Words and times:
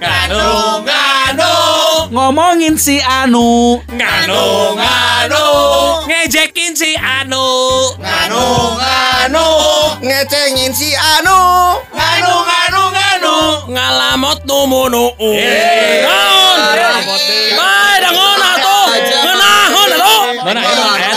Nganu, 0.00 0.82
nganu, 0.82 1.52
Ngomongin 2.10 2.74
si 2.78 2.98
Anu. 2.98 3.78
nganu, 3.86 4.42
nganu, 4.74 5.44
ngejekin 6.10 6.74
si 6.74 6.90
Anu, 6.98 7.46
nganu, 8.02 8.42
nganu, 8.78 9.46
ngecengin 10.02 10.72
si 10.74 10.90
Anu. 10.98 11.38
nganu, 11.94 12.32
nganu, 12.50 12.82
nganu, 12.94 13.34
ngalamot 13.70 14.38
numunu. 14.46 15.04
Naon? 16.02 16.58
Bae 17.58 17.94
dangon 18.02 18.42
atuh. 18.42 18.86
Ngeunahon 19.22 19.90
atuh. 19.94 20.22
Mana 20.44 20.60
eta 20.66 21.13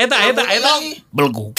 eta 0.00 0.16
eta 0.32 0.42
eta 0.48 0.72
belgu. 1.12 1.52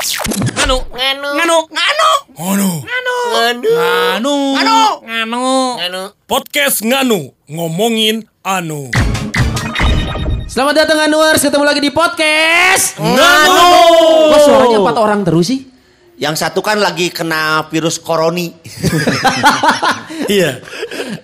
Nganu, 0.58 0.78
nganu, 0.98 1.30
nganu, 1.38 1.58
nganu, 1.70 2.10
nganu, 2.34 2.70
nganu, 2.82 4.36
nganu, 4.58 4.78
nganu, 5.06 5.46
nganu. 5.78 6.02
Podcast 6.26 6.82
nganu 6.82 7.38
ngomongin 7.46 8.26
anu. 8.42 8.90
Selamat 10.50 10.84
datang 10.84 11.06
Anuars, 11.06 11.40
ketemu 11.46 11.64
lagi 11.64 11.86
di 11.86 11.94
podcast. 11.94 12.98
Nganu. 12.98 13.70
Kok 14.34 14.40
suaranya 14.42 14.78
empat 14.82 14.98
orang 14.98 15.22
terus 15.22 15.46
sih? 15.46 15.71
Yang 16.22 16.36
satu 16.38 16.62
kan 16.62 16.78
lagi 16.78 17.10
kena 17.10 17.66
virus 17.74 17.98
koroni. 17.98 18.54
Iya. 20.32 20.64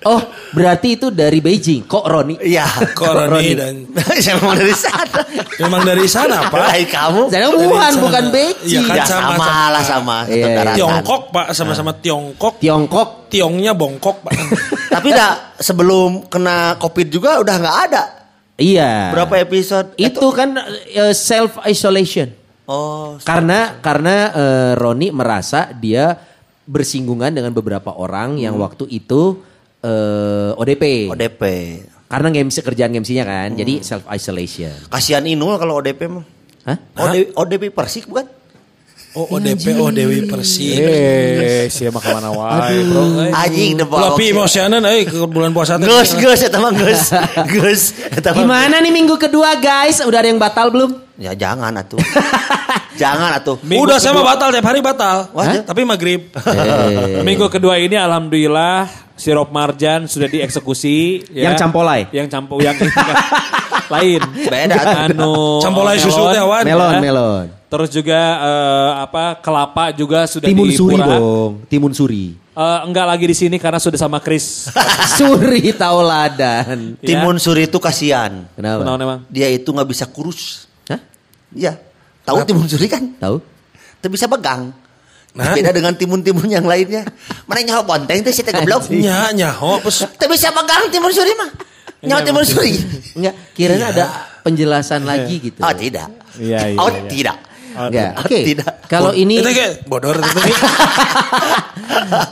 Oh, 0.03 0.19
berarti 0.51 0.99
itu 0.99 1.07
dari 1.13 1.39
Beijing. 1.39 1.85
Kok 1.87 2.05
Roni? 2.07 2.35
Iya. 2.43 2.65
Koroni 2.91 3.55
dan 3.55 3.87
Saya 4.23 4.35
memang 4.41 4.57
dari 4.57 4.73
sana. 4.75 5.19
memang 5.61 5.81
dari 5.85 6.07
sana 6.09 6.37
Pak. 6.49 6.65
Hai 6.67 6.83
kamu. 6.83 7.21
Saya 7.31 7.47
Wuhan 7.53 7.93
sana. 7.93 8.03
bukan 8.03 8.23
Iya 8.27 8.33
Beijing. 8.33 8.85
kan 8.89 8.97
Ya 8.97 9.05
sama, 9.05 9.21
sama, 9.21 9.37
sama. 9.37 9.65
lah 9.71 9.83
sama. 9.85 10.17
Iya. 10.27 10.45
daratan. 10.59 10.75
Tiongkok 10.75 11.21
Pak 11.31 11.47
sama-sama 11.55 11.91
Tiongkok. 12.03 12.53
Tiongkok. 12.59 13.09
Tiongnya 13.31 13.71
bongkok 13.77 14.17
Pak. 14.27 14.33
Tapi 14.97 15.07
dah 15.13 15.55
sebelum 15.61 16.25
kena 16.27 16.75
covid 16.81 17.07
juga 17.07 17.39
udah 17.39 17.55
nggak 17.55 17.77
ada. 17.91 18.03
Iya. 18.57 19.13
Berapa 19.13 19.39
episode? 19.39 19.93
Itu 19.95 20.33
kan 20.35 20.57
self 21.13 21.61
isolation. 21.63 22.46
Oh. 22.67 23.15
Karena 23.23 23.79
karena 23.79 24.15
eh, 24.35 24.71
Roni 24.75 25.07
merasa 25.15 25.71
dia 25.71 26.19
bersinggungan 26.67 27.31
dengan 27.31 27.55
beberapa 27.55 27.95
orang 27.95 28.35
yang 28.35 28.59
waktu 28.59 28.91
itu 28.91 29.39
eh, 29.79 30.51
ODP. 30.51 31.07
ODP. 31.15 31.41
Karena 32.07 32.27
MC 32.31 32.63
kerjaan 32.63 32.91
MC-nya 32.91 33.23
kan. 33.23 33.55
Jadi 33.55 33.83
self 33.83 34.03
isolation. 34.11 34.75
Kasihan 34.91 35.23
Inul 35.23 35.55
kalau 35.55 35.79
ODP 35.79 36.11
mah. 36.11 36.23
Hah? 36.67 36.77
ODP, 37.07 37.31
ODP 37.35 37.63
Persik 37.71 38.11
bukan? 38.11 38.27
Oh 39.17 39.25
ODP 39.33 39.73
oh 39.81 39.89
Dewi 39.89 40.29
Persik. 40.29 40.77
Eh, 40.77 41.65
siapa 41.73 41.97
ke 41.97 42.09
mana 42.13 42.29
wae, 42.29 42.85
bro. 42.85 43.25
Anjing 43.33 43.73
the 43.73 43.85
Tapi 43.89 44.29
emosianan 44.29 44.85
euy 44.85 45.09
ke 45.09 45.17
bulan 45.25 45.55
puasa 45.57 45.79
teh. 45.81 45.89
Gus, 45.89 46.13
gus, 46.21 46.45
eta 46.45 46.61
mah 46.61 46.69
gus. 47.55 47.97
Eta 48.13 48.35
mah- 48.35 48.45
Gimana 48.45 48.77
nih 48.77 48.93
minggu 48.93 49.17
kedua 49.17 49.57
guys? 49.57 50.05
Udah 50.05 50.21
ada 50.21 50.29
yang 50.29 50.37
batal 50.37 50.69
belum? 50.69 51.01
Ya 51.17 51.33
jangan 51.33 51.73
atuh. 51.73 51.97
jangan 52.97 53.29
atuh. 53.33 53.57
Udah 53.63 53.97
sama 53.97 54.19
batal 54.21 54.49
tiap 54.49 54.65
hari 54.65 54.81
batal. 54.81 55.29
Wah, 55.31 55.45
Hah? 55.45 55.61
Tapi 55.63 55.81
maghrib. 55.83 56.33
Eh, 56.33 57.21
Minggu 57.27 57.47
kedua 57.47 57.77
ini 57.77 57.93
alhamdulillah 57.93 58.89
sirop 59.13 59.49
marjan 59.49 60.05
sudah 60.05 60.25
dieksekusi 60.25 61.29
ya. 61.31 61.49
Yang 61.49 61.61
campolai. 61.61 62.09
Yang 62.09 62.27
campo 62.27 62.57
yang 62.57 62.75
lain. 63.93 64.21
Beda. 64.43 65.07
Anu 65.07 65.61
Campolai 65.61 65.95
susu 65.95 66.17
melon. 66.19 66.33
teh 66.33 66.43
wan. 66.43 66.63
melon, 66.65 66.91
Ya. 66.91 66.99
melon. 66.99 67.45
Terus 67.67 67.89
juga 67.91 68.19
eh, 68.39 68.91
apa 69.01 69.23
kelapa 69.37 69.91
juga 69.91 70.23
sudah 70.23 70.47
Timun 70.47 70.67
di 70.67 70.75
suri 70.75 70.95
dong. 70.95 71.67
Timun 71.67 71.91
suri. 71.91 72.31
Eh, 72.33 72.79
enggak 72.83 73.05
lagi 73.05 73.25
di 73.27 73.35
sini 73.35 73.55
karena 73.57 73.75
sudah 73.77 73.99
sama 73.99 74.19
Chris. 74.19 74.71
suri 75.19 75.75
tauladan. 75.75 76.95
Timun 76.97 77.35
suri 77.37 77.67
itu 77.67 77.75
kasihan. 77.77 78.47
Kenapa? 78.55 78.81
Kenaon 78.81 78.99
emang? 78.99 79.19
Dia 79.27 79.47
itu 79.47 79.67
nggak 79.67 79.87
bisa 79.87 80.07
kurus. 80.07 80.67
Hah? 80.87 80.99
Iya. 81.51 81.75
Tahu 82.27 82.43
timun 82.43 82.67
suri 82.67 82.91
kan? 82.91 83.15
Tahu? 83.15 83.39
Tidak 84.03 84.11
bisa 84.11 84.27
pegang. 84.27 84.75
Nah. 85.37 85.53
Beda 85.53 85.71
dengan 85.71 85.95
timun-timun 85.95 86.49
yang 86.51 86.67
lainnya. 86.67 87.07
Mana 87.47 87.63
tuh 87.63 88.33
si 88.35 88.43
teh 88.43 88.51
goblok. 88.51 88.91
Nya 88.91 89.31
nyaho 89.31 89.79
pes. 89.79 90.03
Tidak 90.03 90.27
bisa 90.27 90.51
pegang 90.51 90.91
timun 90.91 91.13
suri 91.15 91.31
mah. 91.39 91.49
Nyawa 92.03 92.21
timun 92.25 92.43
suri. 92.43 92.75
Enggak, 93.15 93.35
kirain 93.55 93.81
ada 93.81 94.27
penjelasan 94.43 95.07
lagi 95.07 95.39
gitu. 95.39 95.63
Oh 95.63 95.71
tidak. 95.71 96.11
Iya, 96.37 96.73
iya, 96.73 96.77
Oh 96.77 96.89
iya. 96.91 97.09
tidak. 97.09 97.37
Enggak. 97.77 98.11
Oh, 98.17 98.21
Oke. 98.25 98.39
tidak. 98.43 98.71
Kalau 98.89 99.11
ini 99.13 99.35
Itu 99.39 99.49
kayak 99.53 99.85
bodor 99.85 100.17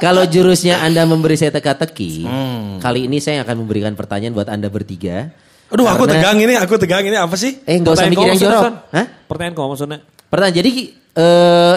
kalau 0.04 0.26
jurusnya 0.26 0.82
Anda 0.82 1.06
memberi 1.06 1.38
saya 1.38 1.54
teka-teki, 1.54 2.26
Hmm. 2.26 2.82
kali 2.82 3.06
ini 3.06 3.22
saya 3.22 3.46
akan 3.46 3.66
memberikan 3.66 3.94
pertanyaan 3.94 4.34
buat 4.34 4.50
Anda 4.50 4.74
bertiga. 4.74 5.30
Aduh 5.66 5.86
aku 5.86 6.06
Karena- 6.06 6.22
tegang 6.22 6.38
ini, 6.38 6.53
aku 6.53 6.74
tegang 6.78 7.03
ini 7.03 7.18
apa 7.18 7.34
sih? 7.34 7.58
Eh, 7.66 7.78
enggak 7.78 7.98
usah 7.98 8.06
Pertanyaan 8.06 8.12
mikir 8.14 8.22
yang 8.24 8.38
maksudnya, 8.38 8.59
jorok. 8.62 8.74
Hah? 8.94 9.06
Pertanyaan 9.26 9.53
kau 9.53 9.68
maksudnya? 9.68 10.00
Pertanyaan. 10.28 10.56
Jadi 10.56 10.70
eh 11.16 11.76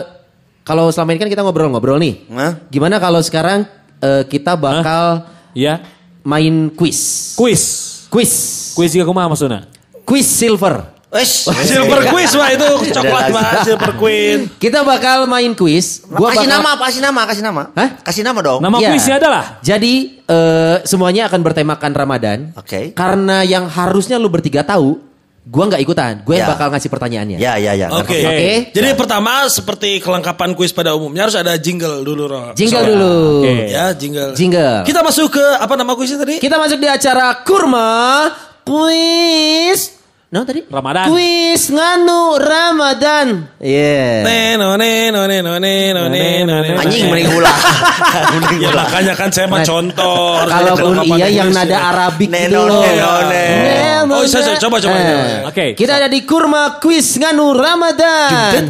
kalau 0.62 0.84
selama 0.90 1.10
ini 1.12 1.20
kan 1.20 1.30
kita 1.30 1.42
ngobrol-ngobrol 1.42 1.96
nih. 1.96 2.14
Hah? 2.30 2.52
Gimana 2.68 3.00
kalau 3.00 3.20
sekarang 3.20 3.64
eh, 3.98 4.22
kita 4.24 4.54
bakal 4.54 5.24
Iya. 5.52 5.80
main 6.22 6.68
quiz. 6.70 7.32
Quiz. 7.34 7.62
Quiz. 8.08 8.32
Quiz 8.72 8.90
juga 8.92 9.04
kumaha 9.04 9.28
maksudnya? 9.28 9.64
Quiz 10.04 10.24
silver. 10.24 10.97
Wes. 11.08 11.48
Silver 11.64 12.04
quiz 12.06 12.36
mah 12.36 12.52
itu 12.52 12.68
coklat 12.92 13.32
mah 13.32 13.64
silver 13.64 13.96
queen. 13.96 14.44
Kita 14.54 14.84
bakal 14.84 15.24
main 15.24 15.52
quiz. 15.52 16.04
Gua 16.04 16.28
kasih 16.30 16.44
bakal- 16.44 16.52
nama, 16.54 16.68
apa? 16.70 16.84
kasih 16.84 17.00
nama, 17.00 17.20
kasih 17.24 17.42
nama. 17.42 17.62
Hah? 17.72 17.88
Kasih 18.02 18.22
nama 18.22 18.38
dong. 18.38 18.60
Nama 18.60 18.76
Iya. 18.76 18.88
kuisnya 18.88 19.16
adalah 19.16 19.44
Jadi 19.60 19.94
eh, 20.22 20.76
semuanya 20.84 21.24
akan 21.24 21.40
bertemakan 21.40 21.92
Ramadan. 21.92 22.38
Oke. 22.54 22.92
Karena 22.92 23.40
yang 23.40 23.64
harusnya 23.64 24.20
lu 24.20 24.28
bertiga 24.28 24.60
tahu, 24.60 25.00
gua 25.42 25.64
nggak 25.66 25.80
ikutan. 25.80 26.20
Gue 26.20 26.36
yang 26.36 26.44
Ya. 26.44 26.52
bakal 26.52 26.68
ngasih 26.68 26.90
pertanyaannya. 26.92 27.38
Ya, 27.40 27.56
ya, 27.56 27.72
ya. 27.72 27.88
Oke. 27.88 28.20
Oke. 28.20 28.52
Jadi 28.68 28.88
pertama 28.92 29.48
seperti 29.48 29.96
kelengkapan 29.98 30.52
kuis 30.52 30.70
pada 30.70 30.92
umumnya 30.92 31.24
harus 31.24 31.34
ada 31.34 31.56
jingle 31.56 32.04
dulu 32.04 32.28
Ro. 32.28 32.52
Jingle 32.52 32.84
Soalnya. 32.84 32.92
dulu. 32.92 33.16
Oke. 33.40 33.54
Ya, 33.66 33.86
jingle. 33.96 34.32
Jingle. 34.36 34.84
Kita 34.84 35.00
masuk 35.00 35.32
ke 35.32 35.44
apa 35.56 35.72
nama 35.72 35.96
kuisnya 35.96 36.20
tadi? 36.20 36.36
Kita 36.36 36.60
masuk 36.60 36.76
di 36.76 36.84
acara 36.86 37.32
Kurma 37.40 38.28
Quiz. 38.62 39.97
No 40.28 40.44
tadi? 40.44 40.60
Ramadan. 40.68 41.08
Quiz 41.08 41.72
nganu 41.72 42.36
Ramadan. 42.36 43.48
Iya. 43.64 44.20
Neno 44.28 44.76
neno 44.76 45.24
neno 45.24 45.56
neno 45.56 46.04
neno 46.04 46.54
neno. 46.60 46.76
Anjing 46.84 47.08
mending 47.08 47.32
ulah. 47.32 47.56
Mending 48.36 48.60
Ya 48.60 48.70
makanya 48.76 49.16
kan 49.16 49.32
saya 49.32 49.48
mah 49.48 49.64
Nah, 49.64 49.64
contoh. 49.64 50.44
Kalaupun 50.44 50.92
kelengkapan 51.00 51.16
iya 51.16 51.28
yang 51.32 51.48
nada 51.48 51.76
Arabik 51.80 52.28
gitu 52.28 52.44
Neno, 52.44 52.60
loh. 52.68 52.84
neno, 52.84 53.12
neno. 53.24 54.14
Oh, 54.20 54.24
saya- 54.28 54.52
saya- 54.52 54.60
coba, 54.60 54.76
coba. 54.84 55.00
Eh, 55.00 55.48
Oke. 55.48 55.66
Kita 55.72 55.96
ada 55.96 56.12
di 56.12 56.20
Kurma 56.28 56.76
Quiz 56.76 57.08
nganu 57.16 57.56
Ramadan. 57.56 58.68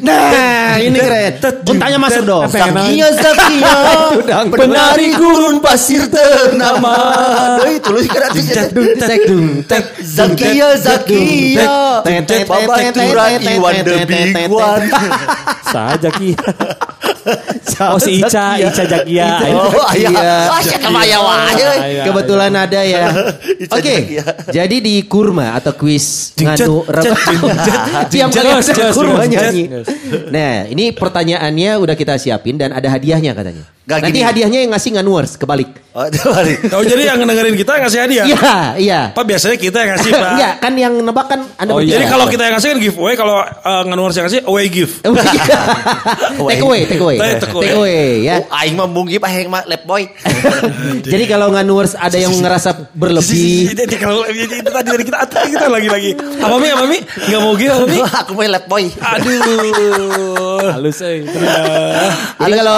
Nah, 0.00 0.80
ini 0.80 0.96
keren. 0.96 1.32
Untanya 1.76 1.98
masuk 2.00 2.24
dong. 2.24 2.48
Zakia, 2.48 3.08
Zakia, 3.12 3.76
penari 4.64 5.12
gurun 5.12 5.60
pasir 5.60 6.08
ternama. 6.08 6.96
Itu 7.68 7.92
lu 7.92 8.00
artisnya. 8.00 8.64
Tek 8.96 9.20
dung 9.28 9.60
Zakia. 10.86 11.70
Tetet 12.06 12.46
bapak 12.46 12.78
Tura 12.94 13.24
Iwan 13.42 13.74
the 13.82 13.96
big 14.06 14.50
one. 14.50 14.86
Saja 15.66 16.10
Kia. 16.14 16.38
Oh 17.90 17.98
si 17.98 18.22
Ica, 18.22 18.54
Ica 18.56 18.84
Zakia. 18.86 19.42
Oh 19.50 19.90
iya. 19.98 20.46
Oh 20.48 20.60
iya 20.62 22.02
Kebetulan 22.06 22.52
ada 22.54 22.80
ya. 22.86 23.10
Oke. 23.76 24.22
Jadi 24.54 24.76
di 24.78 24.94
kurma 25.10 25.58
atau 25.58 25.74
kuis 25.74 26.32
nganu 26.38 26.86
Diam 28.08 28.30
kurma 28.94 29.26
nyanyi. 29.26 29.82
Nah 30.30 30.70
ini 30.70 30.94
pertanyaannya 30.94 31.70
udah 31.82 31.94
kita 31.98 32.14
siapin 32.16 32.56
dan 32.56 32.70
ada 32.70 32.86
hadiahnya 32.86 33.34
katanya. 33.34 33.75
Gak 33.86 34.02
Nanti 34.02 34.18
gini. 34.18 34.26
hadiahnya 34.26 34.58
yang 34.66 34.74
ngasih 34.74 34.98
nganuers 34.98 35.38
kebalik. 35.38 35.70
Oh, 35.94 36.02
itu 36.10 36.18
balik. 36.26 36.58
Oh 36.74 36.82
jadi 36.82 37.06
yang 37.06 37.22
dengerin 37.22 37.54
kita 37.54 37.78
ngasih 37.78 38.00
hadiah? 38.02 38.26
Iya, 38.26 38.54
iya. 38.82 39.00
Pak 39.14 39.22
biasanya 39.22 39.54
kita 39.54 39.78
yang 39.78 39.90
ngasih 39.94 40.10
Pak. 40.26 40.30
Enggak, 40.34 40.54
kan 40.58 40.72
yang 40.74 40.94
nebak 41.06 41.26
kan 41.30 41.40
Anda 41.54 41.70
Oh, 41.70 41.78
bertiga. 41.78 41.94
Jadi 41.94 42.04
kalau 42.10 42.26
kita 42.26 42.42
yang 42.50 42.54
ngasih 42.58 42.68
kan 42.74 42.78
giveaway, 42.82 43.14
kalau 43.14 43.36
uh, 43.46 43.82
nganuar 43.86 44.10
yang 44.10 44.26
ngasih 44.26 44.42
away 44.44 44.66
gift. 44.66 45.06
take 46.50 46.60
away, 46.60 46.82
take 46.84 46.98
away. 46.98 47.16
Take 47.16 47.46
away. 47.46 47.62
Take 47.62 47.76
away 47.78 48.26
ya. 48.26 48.34
Oh, 48.42 48.58
aing 48.58 48.74
mah 48.74 48.90
mungkin 48.90 49.22
ah 49.22 49.30
yang 49.30 49.54
mah 49.54 49.62
lap 49.62 49.82
boy. 49.86 50.02
Jadi 51.14 51.24
kalau 51.30 51.46
nganuers 51.54 51.94
ada 51.94 52.18
yang 52.18 52.34
ngerasa 52.34 52.90
berlebih. 52.90 53.70
Jadi 53.70 53.96
kalau 54.02 54.26
itu 54.26 54.66
tadi 54.66 54.88
dari 54.90 55.04
kita 55.06 55.22
kita 55.30 55.70
lagi 55.70 55.86
lagi. 55.86 56.10
Apa 56.42 56.58
mi? 56.58 56.68
Apa 56.74 56.84
mi? 56.90 56.98
Enggak 57.22 57.38
mau 57.38 57.54
gitu 57.54 57.70
apa 57.70 57.86
mi? 57.86 57.98
Aku 58.02 58.30
mah 58.34 58.50
lap 58.50 58.64
boy. 58.66 58.84
Aduh. 58.98 60.74
Halus 60.74 60.98
eh. 61.06 61.22
Jadi 62.36 62.52
kalau 62.52 62.76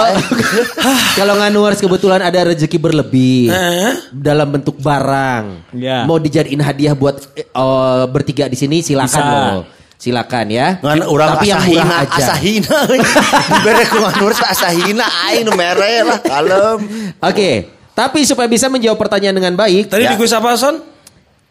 kalau 1.13 1.35
nganuers 1.35 1.79
kebetulan 1.79 2.21
ada 2.21 2.47
rezeki 2.47 2.77
berlebih 2.77 3.49
Eh? 3.49 3.93
dalam 4.11 4.47
bentuk 4.49 4.79
barang, 4.79 5.73
Ya. 5.75 6.03
mau 6.03 6.15
dijadiin 6.15 6.59
hadiah 6.59 6.93
buat 6.93 7.19
oh, 7.53 8.07
bertiga 8.07 8.47
di 8.47 8.55
sini 8.55 8.79
silakan 8.79 9.21
Bisa. 9.21 9.33
loh. 9.51 9.63
Silakan 9.99 10.47
ya. 10.47 10.79
Ngan 10.79 11.03
orang 11.03 11.29
Tapi 11.35 11.45
yang 11.45 11.59
asahina, 11.59 11.83
murah 11.83 11.99
aja. 11.99 12.23
asahina. 12.23 12.77
Dibere 13.51 13.83
ku 13.83 13.99
asahina 14.47 15.05
aing 15.27 15.43
nu 15.43 15.51
mere 15.51 16.07
lah 16.07 16.19
kalem. 16.23 16.79
Oke, 17.19 17.51
tapi 17.91 18.23
supaya 18.23 18.47
bisa 18.47 18.71
menjawab 18.71 18.95
pertanyaan 18.95 19.35
dengan 19.35 19.59
baik, 19.59 19.91
Tadi 19.91 20.07
Ya. 20.07 20.15
di 20.15 20.15
kuis 20.15 20.31
apa 20.31 20.55
Son? 20.55 20.79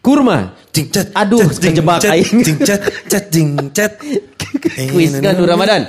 kurma. 0.01 0.57
Ding 0.73 0.89
cet. 0.89 1.13
Aduh, 1.13 1.45
ding, 1.45 1.77
kejebak 1.77 2.01
aing. 2.09 2.41
Ding 2.41 2.57
cet 2.65 2.81
cet 3.05 3.29
ding 3.29 3.53
cet. 3.69 4.01
Kuis 4.97 5.13
Gandu 5.21 5.45
Ramadan. 5.45 5.85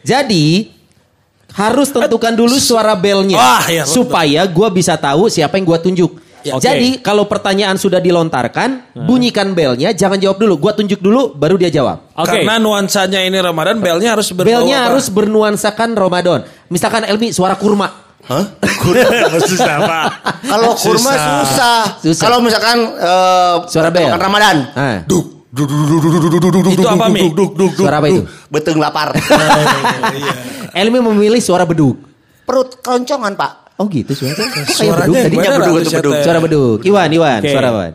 Jadi 0.00 0.77
harus 1.58 1.90
tentukan 1.90 2.32
dulu 2.38 2.54
suara 2.62 2.94
belnya 2.94 3.66
iya, 3.66 3.82
betul. 3.82 4.06
supaya 4.06 4.46
gua 4.46 4.70
bisa 4.70 4.94
tahu 4.94 5.26
siapa 5.26 5.58
yang 5.58 5.66
gua 5.66 5.82
tunjuk. 5.82 6.30
Ya, 6.46 6.54
oke. 6.54 6.62
Jadi 6.62 7.02
kalau 7.02 7.26
pertanyaan 7.26 7.74
sudah 7.74 7.98
dilontarkan, 7.98 8.94
bunyikan 8.94 9.58
belnya, 9.58 9.90
jangan 9.90 10.22
jawab 10.22 10.38
dulu. 10.38 10.54
Gua 10.54 10.72
tunjuk 10.72 11.02
dulu, 11.02 11.34
baru 11.34 11.58
dia 11.58 11.66
jawab. 11.66 12.14
Oke. 12.14 12.46
Karena 12.46 12.62
nuansanya 12.62 13.26
ini 13.26 13.42
Ramadan, 13.42 13.82
belnya 13.82 14.14
harus 14.14 14.30
berbau 14.30 14.62
Belnya 14.62 14.86
apa? 14.86 14.94
harus 14.94 15.10
bernuansakan 15.10 15.98
Ramadan. 15.98 16.46
Misalkan 16.70 17.02
Elmi 17.10 17.34
suara 17.34 17.58
kurma. 17.58 17.90
Hah? 18.28 18.44
Susah 19.50 19.76
Pak. 19.82 20.04
Kalau 20.46 20.70
kurma 20.78 21.12
susah. 21.16 21.80
Susah. 22.04 22.22
Kalau 22.22 22.38
misalkan 22.44 22.76
eh, 22.86 23.54
Suara 23.66 23.88
bel. 23.88 24.10
Ramadan. 24.14 24.56
Ah, 24.76 25.00
Itu 25.48 26.84
apa 26.84 27.08
Mi? 27.08 27.32
suara 27.72 28.04
apa 28.04 28.06
itu? 28.12 28.22
Beteng 28.52 28.76
lapar. 28.76 29.16
Elmi 30.78 31.00
memilih 31.00 31.40
suara 31.40 31.64
beduk. 31.64 31.96
Perut 32.44 32.80
keroncongan, 32.84 33.32
Pak. 33.32 33.52
Oh 33.78 33.86
gitu 33.88 34.12
suara. 34.12 34.34
Suaranya 34.76 35.30
beduk 35.30 35.40
bener 35.40 35.60
beduk. 35.62 36.14
Suara 36.20 36.38
beduk. 36.42 36.78
Iwan, 36.84 37.08
Iwan, 37.14 37.40
suara 37.46 37.68
Iwan. 37.70 37.92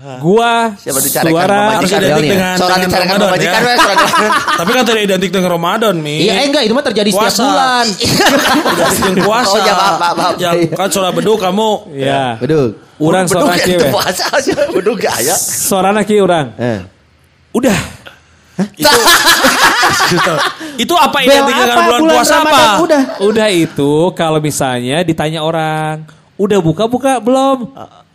Gua 0.00 0.72
Siapa 0.80 0.96
dicarikan 0.96 1.44
suara? 1.44 1.60
Harus 1.76 1.92
identik 1.92 2.32
dengan, 2.32 2.56
dengan 2.56 2.78
dicarikan 2.88 3.16
Ramadan 3.20 3.28
pemajikan, 3.28 3.60
ya. 3.60 3.68
wes, 3.68 3.78
soalnya. 3.84 4.08
Tapi 4.64 4.70
kan 4.72 4.82
tidak 4.88 5.02
identik 5.04 5.30
dengan 5.36 5.50
Ramadan, 5.52 5.94
Mi. 6.00 6.16
Iya, 6.24 6.32
eh, 6.40 6.44
enggak 6.48 6.62
itu 6.64 6.72
mah 6.72 6.84
terjadi 6.88 7.10
setiap 7.12 7.28
Puasa. 7.28 7.44
bulan. 7.44 7.86
Identik 8.80 9.00
dengan 9.04 9.24
puasa. 9.28 9.52
Oh, 9.52 9.60
ya, 9.60 9.74
maaf, 9.76 9.96
maaf, 10.00 10.14
maaf. 10.16 10.34
Ya, 10.40 10.50
kan 10.72 10.88
suara 10.88 11.12
beduk 11.12 11.36
kamu. 11.36 11.70
ya. 12.00 12.40
Beduk. 12.40 12.80
Urang 12.96 13.28
Bedug 13.28 13.44
suara 13.44 13.60
ya, 13.60 13.76
we. 13.76 13.88
puasa 13.92 14.24
aja. 14.32 14.52
Bedug 14.72 14.96
gaya. 14.96 15.36
Suara 15.36 15.92
kieu 16.00 16.24
urang. 16.24 16.48
Eh. 16.56 16.80
Udah. 17.52 17.78
Itu, 18.60 18.88
itu 20.88 20.94
apa 20.96 21.18
identik 21.24 21.54
dengan 21.60 21.76
bulan, 21.76 22.00
Bulan 22.00 22.14
puasa 22.16 22.34
Ramadan, 22.40 22.56
apa? 22.56 22.64
Udah. 22.80 23.02
Udah 23.20 23.48
itu 23.52 23.92
kalau 24.16 24.40
misalnya 24.40 25.04
ditanya 25.04 25.44
orang, 25.44 26.08
udah 26.40 26.58
buka-buka 26.64 27.20
belum? 27.20 27.68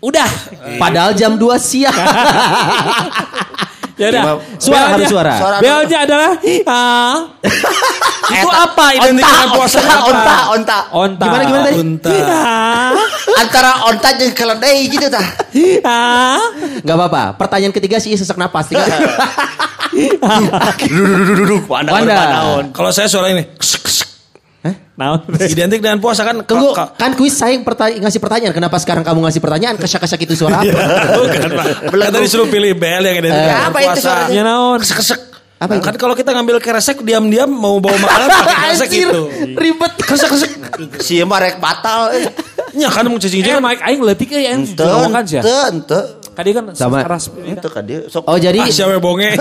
Udah. 0.06 0.30
Padahal 0.78 1.18
jam 1.18 1.34
2 1.34 1.58
siang. 1.58 1.98
Ya 3.96 4.12
udah. 4.12 4.24
Suara 4.60 4.86
harus 4.92 5.08
suara. 5.08 5.34
Suara- 5.40 5.60
Belnya 5.64 6.04
adalah 6.04 6.32
ah. 6.68 7.16
Itu 8.26 8.50
apa 8.50 8.86
identik 8.92 9.24
Onta, 9.24 9.32
dengan 9.32 9.50
puasa 9.56 9.78
onta, 9.80 9.96
onta, 9.96 10.36
onta. 10.52 10.80
Onta. 10.92 11.24
Gimana, 11.26 11.44
gimana 11.48 11.64
tadi? 11.64 11.78
Unta. 11.80 12.12
Ah. 12.28 12.92
Antara 13.40 13.72
onta 13.88 14.10
jeung 14.20 14.36
keledai 14.36 14.80
gitu 14.92 15.08
tah. 15.08 15.26
Ah. 15.82 16.44
Enggak 16.84 16.96
apa-apa. 17.00 17.24
Pertanyaan 17.40 17.72
ketiga 17.72 17.98
sih 17.98 18.12
sesak 18.14 18.36
napas. 18.36 18.68
Tinggal. 18.68 19.00
Duduk, 21.32 21.64
Wanda. 21.72 21.96
Wanda. 21.96 22.16
Kalau 22.76 22.92
saya 22.92 23.08
suara 23.08 23.32
ini 23.32 23.48
kesek, 23.56 23.80
kesek. 23.80 24.05
Naon? 24.96 25.20
identik 25.54 25.80
dengan 25.80 26.00
puasa 26.00 26.24
kan? 26.24 26.40
Tunggu, 26.42 26.72
Ka- 26.72 26.88
ka- 26.88 26.98
kan 26.98 27.12
kuis 27.14 27.32
saya 27.32 27.52
yang 27.52 27.62
pertanya- 27.62 28.00
ngasih 28.00 28.18
pertanyaan. 28.18 28.54
Kenapa 28.54 28.80
sekarang 28.80 29.04
kamu 29.04 29.20
ngasih 29.22 29.40
pertanyaan? 29.40 29.76
Kesak-kesak 29.76 30.20
itu 30.22 30.34
suara 30.34 30.64
Iya. 30.64 30.72
apa? 30.72 30.80
Bukan, 31.20 31.50
Pak. 31.52 31.66
Kan 31.92 32.12
tadi 32.14 32.28
suruh 32.28 32.48
pilih 32.48 32.72
bel 32.74 33.04
yang 33.04 33.18
identik 33.18 33.36
Eh, 33.36 33.44
dengan 33.46 33.64
apa 33.66 33.78
itu 33.78 33.88
puasa. 33.90 34.02
suaranya? 34.02 34.32
Ya 34.32 34.42
naon? 34.42 34.80
Kesek, 34.80 34.98
kesek. 34.98 35.20
Apa 35.56 35.72
itu? 35.74 35.84
Kan 35.84 35.96
kalau 35.96 36.14
kita 36.14 36.32
ngambil 36.32 36.60
keresek 36.60 37.00
diam-diam 37.02 37.48
mau 37.48 37.76
bawa 37.78 37.96
makanan 37.98 38.28
pakai 38.40 38.56
keresek 38.66 38.88
Anjir, 38.90 39.08
itu. 39.10 39.22
ribet. 39.54 39.94
Kesek, 39.98 40.30
kesek. 40.30 40.52
Si 41.00 41.20
mah 41.22 41.40
rek 41.40 41.60
batal. 41.60 42.12
Ya 42.72 42.88
kan 42.88 43.04
mau 43.06 43.16
cacing 43.16 43.40
Eh, 43.40 43.56
Mike 43.58 43.82
aing 43.82 44.02
leutik 44.02 44.30
euy 44.30 44.44
aing 44.46 44.64
Ente, 44.66 44.80
jorokan 44.80 45.24
sih. 45.24 45.40
ente, 45.40 45.56
ente. 45.70 46.00
Kadi 46.36 46.50
kan 46.52 46.64
Sama. 46.76 47.00
keras. 47.02 47.32
Ente 47.32 47.68
kan 47.72 47.82
dia 47.82 48.06
sok. 48.06 48.28
Oh 48.28 48.36
jadi 48.36 48.60
Ah, 48.60 48.68
siapa 48.68 49.00
bonge. 49.00 49.40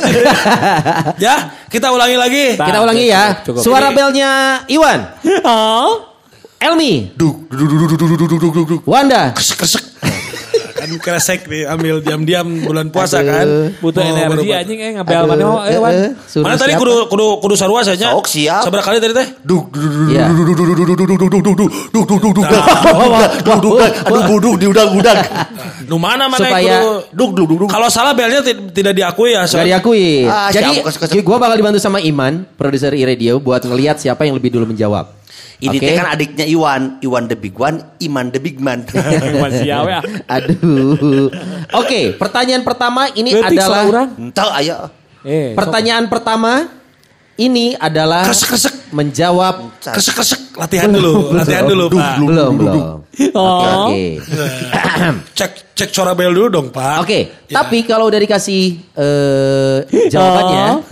ya, 1.18 1.34
kita 1.66 1.90
ulangi 1.90 2.14
lagi. 2.14 2.44
kita 2.54 2.78
ulangi 2.78 3.06
ya. 3.10 3.42
Cukup. 3.42 3.60
Suara 3.60 3.90
belnya 3.90 4.62
Iwan. 4.70 5.00
Oh. 5.42 6.14
Elmi. 6.56 7.12
Duk, 7.12 7.50
duk, 7.50 7.66
duk, 7.66 7.78
duk, 7.84 7.98
duk, 8.00 8.08
duk, 8.16 8.28
duk, 8.30 8.52
duk, 8.54 8.66
duk. 8.70 8.80
Wanda. 8.86 9.34
Kesek, 9.36 9.58
kesek. 9.60 9.84
Kan 10.84 11.00
keresek 11.00 11.40
diambil 11.44 11.98
diam-diam 11.98 12.44
bulan 12.60 12.86
puasa 12.88 13.20
kan. 13.20 13.72
Butuh 13.80 13.98
Oh, 13.98 14.06
energi 14.06 14.44
baru- 14.44 14.60
anjing 14.60 14.78
eh 14.78 14.90
ngabel 14.94 15.22
mana 15.24 15.44
oh 15.46 15.60
eh 15.64 15.78
Wan. 15.80 15.92
Mana 16.38 16.54
tadi 16.54 16.76
kudu 16.76 17.08
kudu 17.08 17.26
kudu 17.40 17.54
sarua 17.56 17.80
saja. 17.80 18.12
Sok, 18.12 18.28
siap. 18.28 18.62
Seberapa 18.62 18.84
kali 18.84 19.00
tadi 19.00 19.16
teh? 19.16 19.26
Duk, 19.40 19.72
duk, 19.72 19.80
duk, 19.80 19.92
duk, 19.96 20.08
Iya. 20.12 20.24
duk, 20.28 20.44
duk, 20.44 20.54
duk, 20.54 20.66
duk, 20.68 20.76
duk, 20.76 20.96
duk, 21.00 21.08
duk, 21.08 21.30
duk, 21.32 21.42
duk, 21.42 21.56
duk, 21.56 21.70
duk, 21.88 22.04
duk, 22.04 22.20
duk, 22.20 22.44
duk. 22.44 22.62
Duk, 23.40 23.58
duk, 23.58 23.72
aduh 23.80 24.22
buduk 24.28 24.54
di 24.60 24.66
udang-udang. 24.68 25.18
Nu 25.88 25.96
mana 25.96 26.28
mana 26.28 26.44
Supaya- 26.44 26.80
Duk, 27.10 27.30
duk, 27.32 27.46
duk, 27.48 27.58
duk. 27.64 27.68
Kalau 27.68 27.88
salah 27.88 28.12
belnya 28.12 28.44
ti- 28.44 28.68
tidak 28.70 28.92
diakui 28.92 29.32
ya. 29.32 29.48
Gak 29.48 29.64
diakui. 29.64 30.28
Ah, 30.28 30.52
Jadi 30.52 30.84
gue 31.16 31.36
bakal 31.36 31.56
dibantu 31.56 31.78
sama 31.78 31.98
Iman, 31.98 32.44
produser 32.54 32.92
iRadio 32.92 33.40
buat 33.40 33.64
ngelihat 33.64 33.96
siapa 33.96 34.24
yang 34.24 34.36
lebih 34.36 34.52
dulu 34.52 34.68
menjawab. 34.68 35.23
Ini 35.64 35.76
teh 35.80 35.94
kan 35.96 36.12
adiknya 36.12 36.44
Iwan, 36.44 36.98
Iwan 37.00 37.24
the 37.30 37.38
big 37.38 37.56
one, 37.56 37.80
Iman 38.02 38.28
the 38.34 38.40
big 38.42 38.60
man. 38.60 38.84
Masih 39.42 39.64
ya. 39.64 39.80
Aduh. 40.34 41.30
Oke, 41.72 42.12
pertanyaan 42.20 42.66
pertama 42.66 43.08
ini 43.14 43.32
Leutik 43.32 43.56
adalah. 43.56 44.10
Entah 44.18 44.50
aya. 44.52 44.78
Eh. 45.24 45.56
pertanyaan 45.56 46.04
pertama 46.12 46.68
ini 47.36 47.74
adalah 47.74 48.24
Kresek-kresek. 48.24 48.74
menjawab 48.90 49.54
Kesek-kesek 49.82 50.54
latihan 50.54 50.86
dulu, 50.86 51.34
latihan 51.34 51.66
dulu, 51.66 51.90
Pak. 51.90 52.16
belum 52.20 52.52
belum. 52.54 52.78
Oh. 53.34 53.90
Oke. 53.90 54.22
Cek 55.38 55.50
cek 55.74 55.90
suara 55.90 56.14
bel 56.14 56.30
dulu 56.30 56.46
dong, 56.48 56.66
Pak. 56.70 57.02
Oke, 57.02 57.18
Ya. 57.46 57.58
tapi 57.58 57.82
kalau 57.82 58.06
udah 58.06 58.16
dikasih 58.16 58.62
eh, 58.94 59.78
jawabannya, 60.06 60.86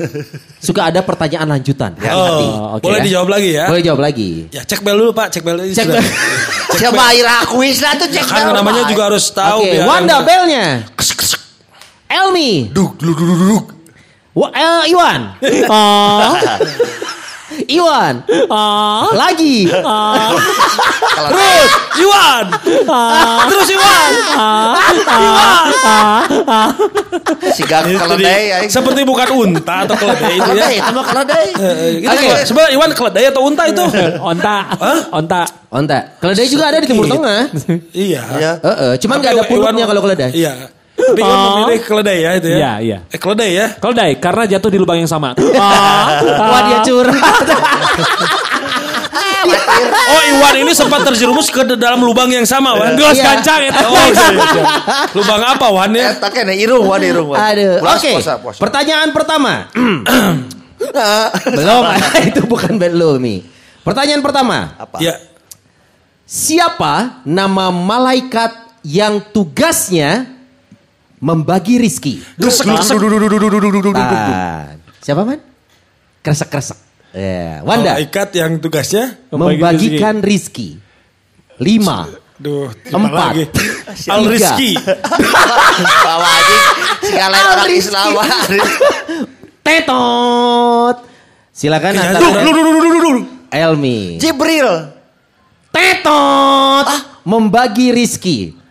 suka 0.58 0.90
ada 0.90 1.00
pertanyaan 1.00 1.46
lanjutan. 1.48 1.94
Oh, 1.94 2.02
Hati-hati. 2.02 2.46
oke 2.50 2.82
boleh 2.82 2.98
ya. 2.98 3.04
dijawab 3.04 3.28
lagi 3.30 3.50
ya? 3.52 3.64
Boleh 3.70 3.82
jawab 3.82 4.00
lagi. 4.02 4.30
Ya 4.50 4.62
cek 4.62 4.82
bel 4.82 4.96
dulu, 4.96 5.10
Pak. 5.12 5.26
Cek 5.30 5.42
bel 5.42 5.56
dulu. 5.56 5.70
Cek 5.70 5.86
bel. 5.86 6.02
Siapa 6.72 7.04
Ira 7.14 7.36
kuis 7.46 7.78
lah 7.78 7.94
tuh 7.94 8.08
cek 8.08 8.24
Kan 8.24 8.42
bel, 8.44 8.54
namanya 8.56 8.82
juga 8.84 9.02
harus 9.06 9.24
tahu. 9.28 9.62
Oke, 9.62 9.70
biar- 9.72 9.86
Wanda 9.86 10.16
belnya. 10.22 10.64
Kesek-kesek. 10.92 11.40
Elmi. 12.08 12.66
Duk, 12.68 12.98
duk, 12.98 13.14
duk, 13.14 13.26
duk, 13.28 13.38
duk. 13.48 13.64
Wa, 14.32 14.48
eh, 14.52 14.82
Iwan. 14.92 15.20
Oh. 15.68 16.32
Iwan. 17.76 18.14
Oh. 18.48 19.12
Lagi. 19.12 19.68
Terus, 21.28 21.70
Iwan. 22.00 22.44
Terus 23.48 23.68
Iwan. 23.76 24.10
Iwan. 24.32 25.66
Siga 27.52 27.84
Itu 27.84 27.98
keledai. 28.00 28.68
Seperti 28.68 29.00
bukan 29.04 29.28
unta 29.36 29.84
atau 29.84 29.96
keledai 29.96 30.32
itu 30.36 30.40
ya. 30.40 30.46
Keledai, 30.48 30.74
itu 30.80 30.90
mah 30.92 31.04
keledai. 31.04 31.46
Gitu, 32.00 32.08
Oke. 32.08 32.28
Sebenarnya 32.48 32.72
Iwan 32.72 32.90
keledai 32.96 33.24
atau 33.28 33.42
unta 33.44 33.62
itu? 33.68 33.84
Onta. 34.20 34.56
Onta. 35.12 35.42
Onta. 35.72 35.98
Keledai 36.20 36.46
juga 36.48 36.64
ada 36.72 36.78
di 36.80 36.88
Timur 36.88 37.04
Tengah. 37.08 37.42
iya. 37.92 38.22
Ya. 38.40 38.52
Eh, 38.60 38.68
eh, 38.68 38.92
cuman 39.00 39.20
Tapi 39.20 39.22
nggak 39.28 39.32
ada 39.36 39.44
purutnya 39.44 39.84
kalau 39.84 40.00
keledai. 40.04 40.32
Iya. 40.32 40.52
Iwan 41.14 41.36
Oh. 41.36 41.44
memilih 41.62 41.80
keledai 41.82 42.18
ya 42.18 42.30
itu 42.36 42.48
ya. 42.48 42.56
Iya, 42.56 42.72
iya. 42.80 42.98
Eh 43.08 43.18
keledai 43.18 43.50
ya. 43.52 43.66
Keledai 43.76 44.10
karena 44.16 44.42
jatuh 44.48 44.70
di 44.70 44.78
lubang 44.80 44.96
yang 44.96 45.10
sama. 45.10 45.32
Wah 46.50 46.60
dia 46.68 46.78
curhat. 46.82 47.46
Oh 49.42 50.22
Iwan 50.22 50.54
ini 50.62 50.72
sempat 50.72 51.02
terjerumus 51.02 51.50
ke 51.50 51.66
dalam 51.74 51.98
lubang 51.98 52.30
yang 52.30 52.46
sama 52.46 52.78
Wan. 52.78 52.94
Gelas 52.94 53.18
Iya. 53.18 53.24
kancang 53.26 53.60
itu. 53.66 53.84
Oh 53.84 53.98
iya, 53.98 54.24
iya, 54.30 54.44
iya. 54.54 54.64
Lubang 55.18 55.42
apa 55.42 55.66
Wan 55.66 55.90
ya? 55.92 56.14
Eta 56.14 56.28
kene 56.30 56.54
irung 56.54 56.86
wan 56.86 57.02
irung 57.02 57.34
wan. 57.34 57.38
Aduh. 57.42 57.82
Oke. 57.82 58.12
puasa. 58.22 58.38
Pertanyaan 58.58 59.10
pertama. 59.10 59.66
belum. 61.58 61.82
itu 62.22 62.40
bukan 62.46 62.72
belum 62.78 63.18
nih. 63.18 63.38
Pertanyaan 63.82 64.22
pertama. 64.22 64.78
Apa? 64.78 65.02
Ya. 65.02 65.18
Siapa 66.22 67.22
nama 67.26 67.74
malaikat 67.74 68.54
yang 68.86 69.18
tugasnya 69.34 70.26
membagi 71.22 71.78
rizki? 71.78 72.18
Kresek 72.34 72.66
kresek. 72.66 72.98
Ah, 73.94 74.74
siapa 74.98 75.22
man? 75.22 75.38
Kresek 76.18 76.50
kresek. 76.50 76.78
Ya, 77.12 77.60
Wanda 77.62 77.94
Malaikat 77.94 78.34
yang 78.34 78.58
tugasnya 78.58 79.20
membagikan 79.30 80.18
rizki. 80.18 80.80
Lima, 81.60 82.08
Duh, 82.42 82.66
Empat. 82.90 83.38
lagi. 83.38 83.44
Tiga. 83.54 84.10
Al 84.18 84.22
Rizki. 84.26 84.70
Bawa 86.02 86.26
anjing. 86.26 86.62
Siga 87.06 87.26
lain 87.30 87.46
orang 87.54 87.70
Islam. 87.70 88.10
tetot. 89.62 90.96
Silakan. 91.54 91.92
Elmi. 93.52 94.18
Jibril. 94.18 94.70
Tetot. 95.70 96.86
Membagi 97.22 97.94
rizki. 97.94 98.61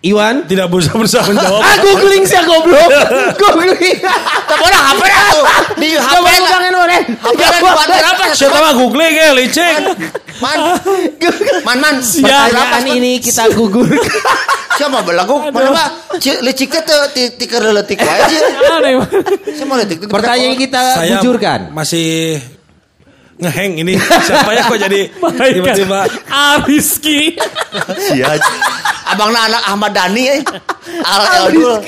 Iwan. 0.00 0.46
Tidak 0.46 0.66
berusaha 0.66 0.94
berusaha 0.94 1.26
menjawab. 1.26 1.58
Ah 1.58 1.74
googling 1.78 2.22
sih 2.22 2.38
goblok. 2.40 2.90
googling. 3.40 3.98
Tapi 4.46 4.62
orang 4.62 4.82
HP 4.84 5.02
tuh 5.02 5.44
di 5.76 5.88
HP 5.92 6.14
Coba 6.14 6.28
pegangin 6.30 6.72
mana? 6.72 6.98
HP 7.02 7.40
lah 7.40 7.60
kuatir 7.60 8.04
apa? 8.06 8.24
Siapa 8.30 8.58
mah 8.58 8.72
googling 8.72 9.12
ya 9.12 9.28
licik. 9.34 9.74
Man, 10.38 10.58
man, 11.66 11.76
man. 11.82 11.94
Pertanyaan 11.98 12.86
ini 12.86 13.18
kita 13.18 13.50
gugurkan. 13.50 13.98
Siapa 14.78 15.02
belagu? 15.02 15.34
Mana 15.50 15.74
mah? 15.74 15.88
Ci- 16.22 16.38
Licik 16.38 16.70
teh 16.70 16.82
teu 16.84 17.02
ti 17.10 17.34
ti 17.34 17.44
keur 17.44 17.66
leutik 17.68 17.98
wae 17.98 18.18
aja. 18.22 18.38
Siapa 19.50 19.74
leutik? 19.74 20.06
Pertanyaan 20.06 20.54
kita 20.54 20.82
Saya 20.94 21.18
bujurkan. 21.18 21.74
masih 21.74 22.38
ngeheng 23.42 23.82
ini. 23.82 23.98
Siapa 23.98 24.54
ya 24.54 24.62
kok 24.62 24.78
jadi 24.78 25.10
tiba-tiba 25.50 26.06
Ariski. 26.30 27.34
Sia. 27.98 28.38
Abangna 29.08 29.48
anak 29.48 29.62
Ahmad 29.64 29.92
Dhani 29.96 30.24
eh. 30.28 30.40
Al 31.10 31.22
Eldul. 31.48 31.80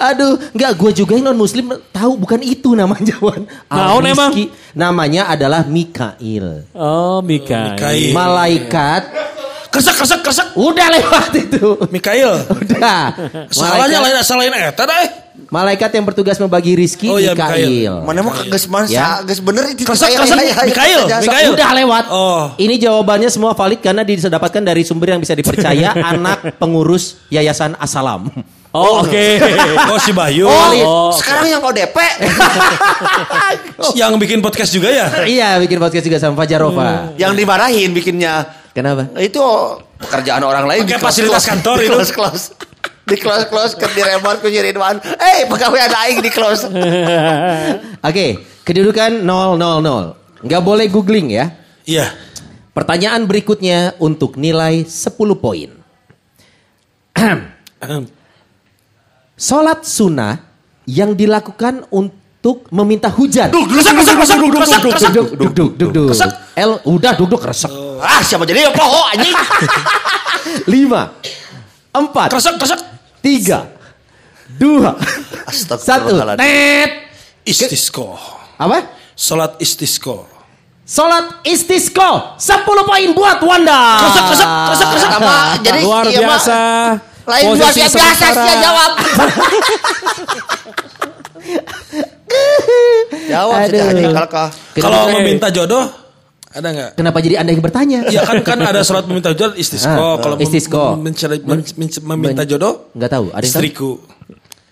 Aduh, 0.00 0.40
enggak 0.56 0.72
gue 0.76 0.90
juga 0.92 1.12
yang 1.16 1.28
non 1.28 1.38
muslim 1.38 1.68
tahu 1.92 2.16
bukan 2.16 2.40
itu 2.40 2.72
namanya 2.72 3.16
Wan. 3.24 3.44
Naon 3.68 4.04
Al-Rizki. 4.04 4.12
emang? 4.12 4.30
Namanya 4.72 5.22
adalah 5.28 5.64
Mikail. 5.64 6.68
Oh, 6.72 7.20
Mika. 7.20 7.76
Mikail. 7.76 8.12
Malaikat 8.12 9.02
Kresek 9.66 9.92
kresek 9.92 10.20
kresek. 10.24 10.48
udah 10.56 10.88
lewat 10.88 11.36
itu. 11.36 11.76
Mikail. 11.92 12.32
Udah. 12.64 13.12
Salahnya 13.52 14.00
lain 14.00 14.24
salahin 14.24 14.54
eta 14.56 14.88
dah. 14.88 15.25
Malaikat 15.56 15.88
yang 15.88 16.04
bertugas 16.04 16.36
membagi 16.36 16.76
rizki 16.76 17.08
Oh, 17.08 17.16
iya, 17.16 17.32
Mikail. 17.32 18.04
Mana 18.04 18.20
mah 18.20 18.44
geus 18.44 18.68
man 18.68 18.84
Ya. 18.84 19.16
sa 19.16 19.24
geus 19.24 19.40
bener 19.40 19.64
itu. 19.72 19.88
Ayo, 19.88 20.20
ayo, 20.20 20.68
Mikail. 20.68 21.00
Mikail. 21.24 21.48
Udah 21.56 21.68
lewat. 21.72 22.04
Oh. 22.12 22.52
Ini 22.54 22.76
jawabannya 22.76 23.26
semua 23.26 23.50
valid 23.52 23.80
karena 23.80 24.00
didapatkan 24.02 24.60
dari 24.60 24.84
sumber 24.84 25.16
yang 25.16 25.18
bisa 25.18 25.32
dipercaya 25.32 25.96
anak 26.12 26.60
pengurus 26.60 27.16
Yayasan 27.28 27.72
Asalam. 27.80 28.28
Oh, 28.76 29.00
oke. 29.00 29.24
Oh 29.88 29.96
si 29.96 30.12
Bayu. 30.12 30.44
Oh, 30.44 30.68
Oh, 30.84 31.08
sekarang 31.10 31.48
yang 31.48 31.62
ODP. 31.64 31.96
Yang 33.94 34.10
bikin 34.18 34.38
podcast 34.40 34.70
juga 34.70 34.88
ya. 34.90 35.06
iya, 35.24 35.56
bikin 35.56 35.78
podcast 35.78 36.02
juga 36.02 36.18
sama 36.18 36.34
Fajarova. 36.36 37.14
yang 37.16 37.32
dimarahin 37.32 37.92
bikinnya. 37.92 38.44
Kenapa? 38.72 39.08
Itu 39.16 39.40
pekerjaan 39.96 40.42
orang 40.42 40.64
lain 40.68 40.80
Pakai 40.84 41.00
fasilitas 41.00 41.42
kantor 41.46 41.76
itu. 41.80 41.90
kelas 41.90 42.10
kelas 42.12 42.42
di 43.06 43.14
kelas 43.14 43.46
kelas 43.46 43.78
ke 43.78 43.86
diremot 43.94 44.42
ku 44.42 44.50
Ridwan. 44.50 44.98
Eh, 44.98 45.46
pegawai 45.46 45.78
ada 45.78 45.96
aing 46.10 46.18
di 46.18 46.30
kelas. 46.30 46.66
Oke, 48.10 48.26
kedudukan 48.66 49.22
000. 49.22 50.42
Nggak 50.42 50.62
boleh 50.66 50.86
googling 50.90 51.30
ya. 51.30 51.54
Iya. 51.86 52.10
Pertanyaan 52.74 53.24
berikutnya 53.30 53.94
untuk 54.02 54.34
nilai 54.34 54.82
10 54.84 55.14
poin. 55.38 55.70
Sholat 59.38 59.86
sunnah 59.86 60.42
yang 60.84 61.14
dilakukan 61.14 61.86
untuk 61.94 62.66
meminta 62.74 63.06
hujan. 63.06 63.54
Duk, 63.54 63.70
kresek 63.70 63.94
kresek 64.02 64.14
kresek 64.18 64.36
duk 64.42 64.50
kresek 64.50 64.80
kresek. 64.82 65.10
Duk, 65.14 65.28
duk, 65.30 65.52
duk, 65.54 65.70
duk, 65.78 65.90
duk. 65.94 66.08
Kesek. 66.10 66.30
L, 66.58 66.72
udah 66.90 67.12
duduk 67.14 67.38
resek. 67.38 67.70
Ah, 68.02 68.18
siapa 68.20 68.42
jadi 68.44 68.66
poho 68.74 69.00
anjing? 69.14 69.34
Lima, 70.72 71.14
empat, 71.94 72.34
Kresek 72.34 72.58
kresek. 72.58 72.95
Tiga, 73.26 73.66
dua, 74.54 74.94
satu. 75.50 76.14
Tet. 76.38 77.10
Istisqo. 77.42 78.14
Apa? 78.54 78.86
Salat 79.18 79.58
istisqo. 79.58 80.36
Sholat 80.86 81.42
istisqo 81.42 82.38
10 82.38 82.62
poin 82.62 83.10
buat 83.10 83.42
Wanda. 83.42 83.98
Kresek 84.06 84.22
kresek 84.30 84.46
kresek 84.46 84.86
kresek. 84.86 85.10
Sama 85.18 85.58
jadi 85.58 85.82
Luar 85.82 86.06
iya, 86.06 86.22
biasa. 86.22 86.58
Lain 87.26 87.58
luar 87.58 87.74
biasa 87.74 87.98
sih 88.38 88.54
jawab. 88.62 88.92
jawab 93.34 93.66
Aduh. 93.66 93.82
anjing 93.82 94.14
kalau 94.14 94.30
kah. 94.30 94.46
Kalau 94.78 95.10
meminta 95.10 95.50
jodoh 95.50 96.05
ada 96.56 96.68
nggak? 96.68 96.90
Kenapa 96.94 97.18
jadi 97.20 97.34
Anda 97.36 97.50
yang 97.52 97.60
bertanya? 97.60 97.98
Ya 98.08 98.20
kan 98.22 98.40
kan 98.40 98.58
ada 98.58 98.80
salat 98.80 99.04
meminta 99.04 99.30
jodoh 99.30 99.54
istisqo. 99.54 99.88
Ah, 99.90 100.16
Kalau 100.16 100.36
istisqo. 100.36 100.96
mencari- 100.96 101.40
men- 101.40 101.62
men- 101.76 102.04
meminta 102.08 102.42
Men- 102.42 102.48
jodoh 102.48 102.90
Enggak 102.92 103.10
tahu, 103.12 103.26
ada 103.28 103.38
tahu? 103.38 103.46
istriku. 103.46 103.90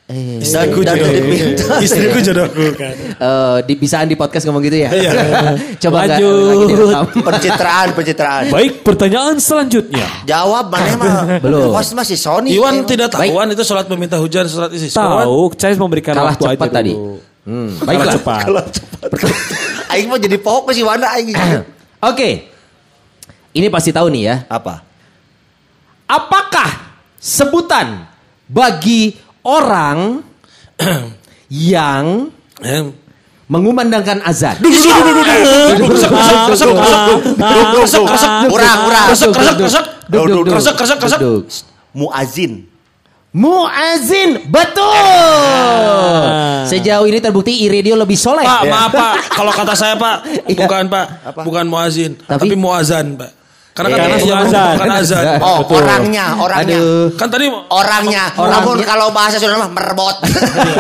Eh, 0.05 0.37
Istriku 0.37 0.85
jodoh. 0.85 1.09
diminta. 1.17 1.81
Istriku 1.81 2.21
jodohku 2.21 2.77
kan. 2.77 2.93
eh, 3.17 3.57
di, 3.65 3.73
bisaan 3.75 4.05
di 4.05 4.13
podcast 4.15 4.45
ngomong 4.45 4.61
gitu 4.63 4.77
ya? 4.79 4.93
Iya. 4.93 5.11
Coba 5.83 6.05
Lanjut. 6.05 6.69
Pencitraan, 7.25 7.89
pencitraan. 7.93 8.53
Baik, 8.53 8.85
pertanyaan 8.85 9.41
selanjutnya. 9.41 10.05
Jawab 10.25 10.69
mana 10.69 10.93
mah? 10.95 11.41
Belum. 11.41 11.73
Host 11.73 11.97
masih 11.97 12.17
Sony. 12.17 12.53
Iwan 12.53 12.85
tidak 12.85 13.17
Baik. 13.17 13.33
tahuan 13.33 13.49
itu 13.51 13.65
salat 13.65 13.89
meminta 13.89 14.21
hujan, 14.21 14.45
salat 14.45 14.77
istisqo. 14.77 15.01
Tahu, 15.01 15.57
saya 15.57 15.73
memberikan 15.75 16.13
Kalah 16.13 16.37
waktu 16.37 16.53
cepat 16.53 16.61
aja 16.63 16.77
tadi. 16.77 16.93
dulu. 16.93 17.17
Hmm, 17.45 17.69
Kalah 17.75 17.89
baiklah. 17.89 18.15
cepat. 18.15 18.45
Aing 19.89 20.09
mau 20.09 20.17
jadi 20.17 20.37
pohon 20.37 20.69
si 20.71 20.81
Wanda 20.81 21.09
aing. 21.13 21.33
Oke. 22.05 22.53
Ini 23.55 23.67
pasti 23.71 23.95
tahu 23.95 24.11
nih 24.11 24.23
ya. 24.27 24.37
Apa? 24.51 24.83
Apakah 26.05 27.01
sebutan 27.17 28.05
bagi 28.51 29.17
orang 29.47 30.21
yang 31.49 32.29
Eh, 32.65 32.81
mengumandangkan 33.51 34.25
azan? 34.25 34.57
Muazin. 41.93 42.74
Muazin, 43.35 44.47
betul. 44.47 44.95
Sejauh 46.65 47.03
ini 47.03 47.19
terbukti 47.19 47.67
iRadio 47.67 47.99
lebih 47.99 48.15
soleh. 48.15 48.41
Pak, 48.41 48.63
maaf 48.65 48.91
Pak, 48.91 49.15
kalau 49.29 49.51
kata 49.51 49.75
saya 49.75 49.99
Pak, 49.99 50.23
Iya. 50.47 50.63
bukan 50.63 50.87
Pak, 50.87 51.07
bukan 51.43 51.67
muazin, 51.67 52.15
Tapi- 52.17 52.47
tapi, 52.47 52.55
muazan 52.55 53.19
Pak. 53.19 53.31
Karena 53.75 53.91
kan 53.91 53.99
Karena 53.99 54.17
yang 54.23 54.39
azan. 54.47 54.71
bukan 54.71 54.91
azan. 54.95 55.25
Oh, 55.43 55.59
Betul. 55.61 55.83
orangnya, 55.83 56.27
orangnya. 56.39 56.79
Aduh. 56.79 57.11
Kan 57.19 57.27
tadi 57.27 57.51
Orangnya. 57.51 58.25
Orangnya. 58.39 58.55
Namun 58.55 58.77
kalau 58.87 59.11
bahasa 59.11 59.35
Sunda 59.35 59.59
mah 59.59 59.67
merbot. 59.69 60.15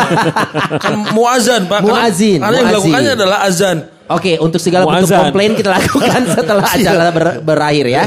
kan 0.87 0.94
muazan 1.11 1.66
Pak. 1.66 1.82
Karena- 1.82 2.06
Muazin, 2.06 2.38
Karena 2.38 2.54
yang 2.54 2.62
muazin. 2.62 2.70
dilakukannya 2.70 3.12
adalah 3.18 3.38
azan. 3.42 3.76
Oke, 4.04 4.38
untuk 4.38 4.62
segala 4.62 4.87
bentuk 4.87 5.11
Muazzan. 5.11 5.20
komplain 5.26 5.50
kita 5.56 5.70
lakukan 5.75 6.20
setelah 6.38 6.62
acara 6.62 7.11
ber- 7.11 7.38
berakhir 7.42 7.87
ya. 7.90 8.04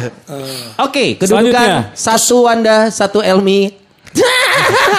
Oke, 0.79 1.19
kedudukan 1.19 1.91
satu 1.91 2.47
Wanda, 2.47 2.87
satu 2.87 3.19
Elmi. 3.19 3.86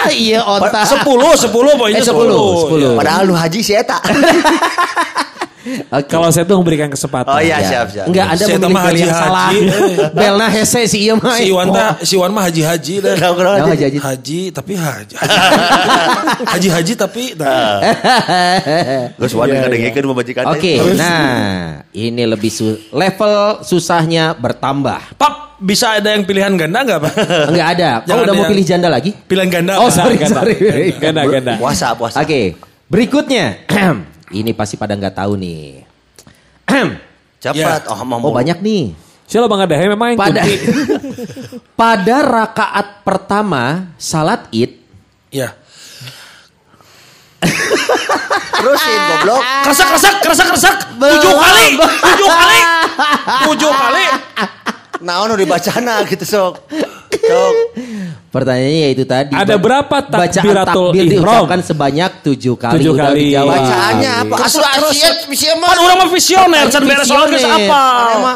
iya 0.28 0.40
otak. 0.42 0.84
Sepuluh, 0.86 1.32
sepuluh 1.34 1.72
Eh, 1.74 1.78
poinnya 1.78 2.02
sepuluh, 2.02 2.30
sepuluh. 2.32 2.54
sepuluh. 2.62 2.90
Padahal 2.96 3.22
lu 3.26 3.34
haji 3.34 3.60
sih 3.60 3.74
eta. 3.74 3.98
Oke. 5.88 6.08
Kalau 6.08 6.28
saya 6.28 6.44
tuh 6.44 6.56
memberikan 6.56 6.86
kesempatan. 6.86 7.28
Oh 7.28 7.38
iya, 7.38 7.58
Ya. 7.58 7.68
siap, 7.68 7.86
siap. 7.88 8.06
Enggak, 8.06 8.26
Anda 8.28 8.38
Saya 8.40 8.48
memilih 8.50 8.64
tambah 8.64 8.82
bel 8.82 8.94
yang 8.94 9.10
haji-haji. 9.10 9.22
salah. 9.22 9.50
Belna 10.18 10.46
hese 10.48 10.80
si 10.84 10.98
iya 11.00 11.14
mah. 11.14 11.34
Si 11.34 11.44
Iwan 11.46 11.66
teh, 11.68 11.88
si 12.02 12.12
Iwan 12.14 12.30
mah 12.30 12.42
haji-haji 12.44 12.94
Kenapa 12.98 13.40
haji? 13.58 13.70
haji? 13.78 13.98
Haji 13.98 14.40
tapi 14.50 14.72
haji. 14.74 15.14
Haji-haji 16.44 16.92
tapi 16.94 17.22
nah. 17.34 17.80
Terus 19.18 19.32
Wanda 19.32 19.54
ngadengekeun 19.60 20.06
pemajikan. 20.06 20.44
Oke, 20.48 20.72
nah 20.94 21.82
ini 21.90 22.22
lebih 22.24 22.48
su- 22.48 22.80
level 22.90 23.34
susahnya 23.60 24.32
bertambah. 24.32 25.14
Pak, 25.14 25.32
bisa 25.58 25.98
ada 25.98 26.12
yang 26.12 26.22
pilihan 26.22 26.54
ganda 26.54 26.82
nggak 26.82 26.98
Pak? 27.00 27.12
Enggak 27.50 27.68
ada. 27.74 27.88
Kamu 28.06 28.20
udah 28.24 28.34
mau 28.34 28.46
pilih 28.46 28.64
janda 28.64 28.88
lagi? 28.88 29.10
Pilihan 29.14 29.48
ganda. 29.48 29.78
Oh, 29.78 29.88
sorry, 29.88 30.16
Ganda, 30.16 30.42
sorry. 30.42 30.54
Ganda, 30.94 31.22
ganda. 31.24 31.52
Puasa, 31.58 31.92
puasa. 31.92 32.20
Oke, 32.20 32.54
berikutnya. 32.86 33.66
ini 34.32 34.50
pasti 34.52 34.76
pada 34.76 34.96
nggak 34.96 35.16
tahu 35.16 35.36
nih. 35.38 35.84
Cepat. 37.38 37.86
Ya. 37.86 37.92
Oh, 37.94 38.02
mau 38.02 38.18
oh 38.20 38.34
banyak 38.34 38.58
nih. 38.58 38.92
Siapa 39.28 39.44
Bang 39.44 39.60
Adahe 39.60 39.92
memang 39.92 40.16
yang 40.16 40.20
Pada 40.20 40.40
pada 41.80 42.16
rakaat 42.24 43.04
pertama 43.04 43.92
salat 44.00 44.48
id 44.56 44.80
Ya. 45.28 45.52
Terusin 48.58 49.00
goblok. 49.12 49.44
Kresek, 49.68 49.86
kresek, 49.92 50.14
kresek, 50.24 50.46
kresek. 50.48 50.76
Tujuh 50.96 51.34
kali, 51.36 51.66
tujuh 52.08 52.30
kali, 52.32 52.58
tujuh 53.44 53.70
kali. 53.70 54.04
Naon 55.04 55.36
udah 55.36 55.38
dibacana 55.38 56.00
gitu 56.08 56.24
sok. 56.24 56.64
Sok. 57.12 57.54
Pertanyaannya 58.28 58.80
yaitu 58.84 59.04
tadi 59.08 59.32
Ada 59.32 59.56
berapa 59.56 59.88
bacaan 59.88 60.28
takbiratul 60.28 60.92
takbir 60.92 61.04
ihram? 61.06 61.24
diucapkan 61.24 61.60
sebanyak 61.64 62.10
tujuh 62.20 62.54
kali. 62.54 62.72
Tujuh 62.76 62.92
kali. 62.92 63.26
Bacaannya 63.32 64.10
apa? 64.22 64.34
Asal 64.44 64.62
mah. 65.56 65.68
Kan 65.68 65.78
orang 65.80 65.96
mah 65.96 66.08
visioner, 66.12 66.64
can 66.68 66.82
beres 66.84 67.08
Visioner. 67.08 67.40
apa? 67.40 67.84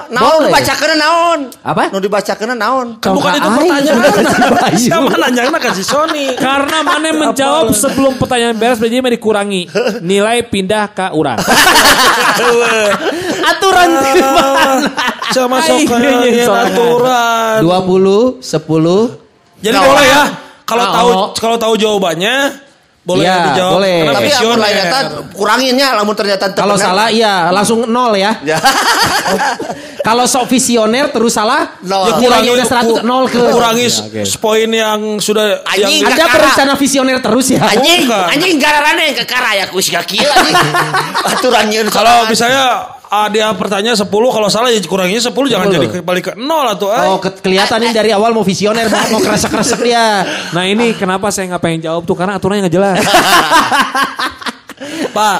Naon 0.08 0.40
Boleh. 0.40 0.48
dibacakeun 0.48 0.92
naon? 0.96 1.40
Apa? 1.60 1.82
Nu 1.92 1.98
dibacakeun 2.00 2.50
naon? 2.56 2.86
Kan 2.98 3.10
bukan 3.12 3.30
itu 3.36 3.48
pertanyaan. 3.48 3.96
Siapa 4.82 5.12
nanya 5.14 5.42
ke 5.52 5.70
si 5.76 5.84
Sony? 5.84 6.24
Karena 6.34 6.78
mana 6.80 7.08
menjawab 7.12 7.68
sebelum 7.72 8.16
pertanyaan 8.16 8.56
beres 8.56 8.80
berarti 8.80 8.98
mah 8.98 9.12
dikurangi. 9.12 9.62
Nilai 10.08 10.40
pindah 10.48 10.88
ke 10.88 11.06
orang. 11.12 11.36
Aturan 13.42 13.88
Sama 15.32 15.64
sok 15.64 15.80
Aing, 15.80 15.88
iya, 15.96 16.12
iya, 16.28 16.44
soalnya. 16.44 16.76
aturan. 16.76 17.58
20, 17.64 18.44
10, 18.44 19.21
Jadi 19.62 19.76
boleh 19.78 20.04
ya. 20.04 20.22
Kalau 20.62 20.84
tahu 20.88 21.08
kalau 21.34 21.56
tahu 21.56 21.74
jawabannya 21.74 22.36
boleh 23.02 23.26
Iya, 23.26 23.34
dijawab. 23.48 23.72
boleh. 23.76 23.96
Karena 23.98 24.14
Tapi 24.14 24.26
visioner. 24.26 24.46
lamun 24.52 24.62
ternyata 24.64 24.98
kuranginnya 25.32 25.88
lamun 25.92 26.14
ternyata 26.14 26.44
Kalau 26.52 26.76
salah 26.76 27.08
iya 27.08 27.34
langsung 27.48 27.82
nol 27.84 28.14
ya. 28.14 28.38
Ya. 28.42 28.58
Kalau 30.02 30.26
sok 30.26 30.46
visioner 30.48 31.06
terus 31.08 31.30
salah, 31.30 31.78
Nol. 31.80 32.10
ya 32.10 32.18
nilainya 32.18 32.52
udah 32.52 32.66
100 32.66 33.06
nol 33.06 33.24
ke. 33.26 33.38
kurangi 33.38 33.86
Ya, 33.86 34.02
oke. 34.02 34.22
poin 34.36 34.66
yang 34.66 34.98
sudah 35.18 35.62
Anjing. 35.62 36.02
yang 36.02 36.10
Anda 36.10 36.18
Kakak. 36.20 36.34
berencana 36.34 36.72
visioner 36.74 37.16
terus 37.22 37.46
ya? 37.48 37.62
Anjing, 37.62 38.10
anjing 38.10 38.54
gararana 38.58 38.98
yang 39.00 39.14
ke 39.14 39.22
karaya 39.22 39.70
ku 39.70 39.78
siga 39.78 40.02
kieu 40.02 40.26
anjing. 40.26 40.58
Aturan 41.30 41.70
nyeun 41.70 41.86
kalau 41.86 42.26
misalnya 42.26 42.98
ah, 43.12 43.28
dia 43.28 43.52
pertanyaan 43.52 43.92
10 43.94 44.08
kalau 44.08 44.48
salah 44.48 44.68
ya 44.68 44.80
kuranginya 44.80 45.20
10 45.20 45.36
jangan 45.46 45.66
10. 45.66 45.76
jadi 45.76 45.86
balik 46.00 46.24
ke 46.24 46.32
0 46.32 46.48
atau 46.72 46.88
ay. 46.88 47.06
Oh, 47.06 47.18
ke- 47.18 47.36
kelihatan 47.38 47.78
ini 47.78 47.92
dari 47.92 48.10
awal 48.10 48.32
mau 48.32 48.40
visioner, 48.40 48.88
mau, 48.88 49.04
mau 49.10 49.20
keresek-keresek 49.20 49.80
dia. 49.82 50.24
Nah 50.56 50.64
ini 50.64 50.92
kenapa 50.92 51.28
saya 51.28 51.48
nggak 51.48 51.60
pengen 51.60 51.80
jawab 51.82 52.02
tuh 52.02 52.14
karena 52.14 52.36
aturannya 52.36 52.64
nggak 52.64 52.74
jelas. 52.74 53.04
Pak, 55.12 55.38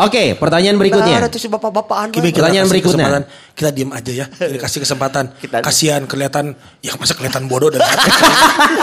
Oke, 0.00 0.32
pertanyaan 0.32 0.80
berikutnya. 0.80 1.16
Nah, 1.18 1.28
itu 1.28 1.36
si 1.36 1.44
bapak-bapakan. 1.44 2.08
Kimi, 2.08 2.32
Pak. 2.32 2.40
Pertanyaan 2.40 2.64
kasih 2.64 2.72
berikutnya. 2.72 3.04
kesempatan. 3.04 3.52
Kita 3.52 3.68
diem 3.68 3.90
aja 3.92 4.12
ya. 4.14 4.26
Ini 4.48 4.56
kasih 4.56 4.78
kesempatan. 4.80 5.24
Kita- 5.44 5.60
Kasihan 5.60 6.02
kelihatan 6.06 6.44
ya 6.80 6.96
masa 6.96 7.12
kelihatan 7.12 7.44
bodoh 7.44 7.68
dan 7.68 7.84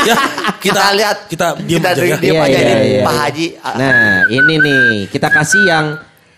ya 0.06 0.14
kita 0.62 0.78
Kita 0.78 0.84
lihat. 0.94 1.18
kita 1.26 1.46
diem 1.58 1.82
Kita 1.82 1.90
aja 1.90 2.02
ya. 2.06 2.18
diem 2.20 2.36
Iya, 2.36 2.42
aja 2.44 2.54
iya, 2.54 2.70
nih, 2.70 2.86
iya. 2.86 3.02
Pak 3.02 3.16
Haji. 3.18 3.48
Nah, 3.58 3.98
ini 4.30 4.54
nih, 4.62 4.84
kita 5.10 5.28
kasih 5.28 5.62
yang 5.66 5.86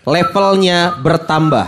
levelnya 0.02 0.78
bertambah. 0.96 1.66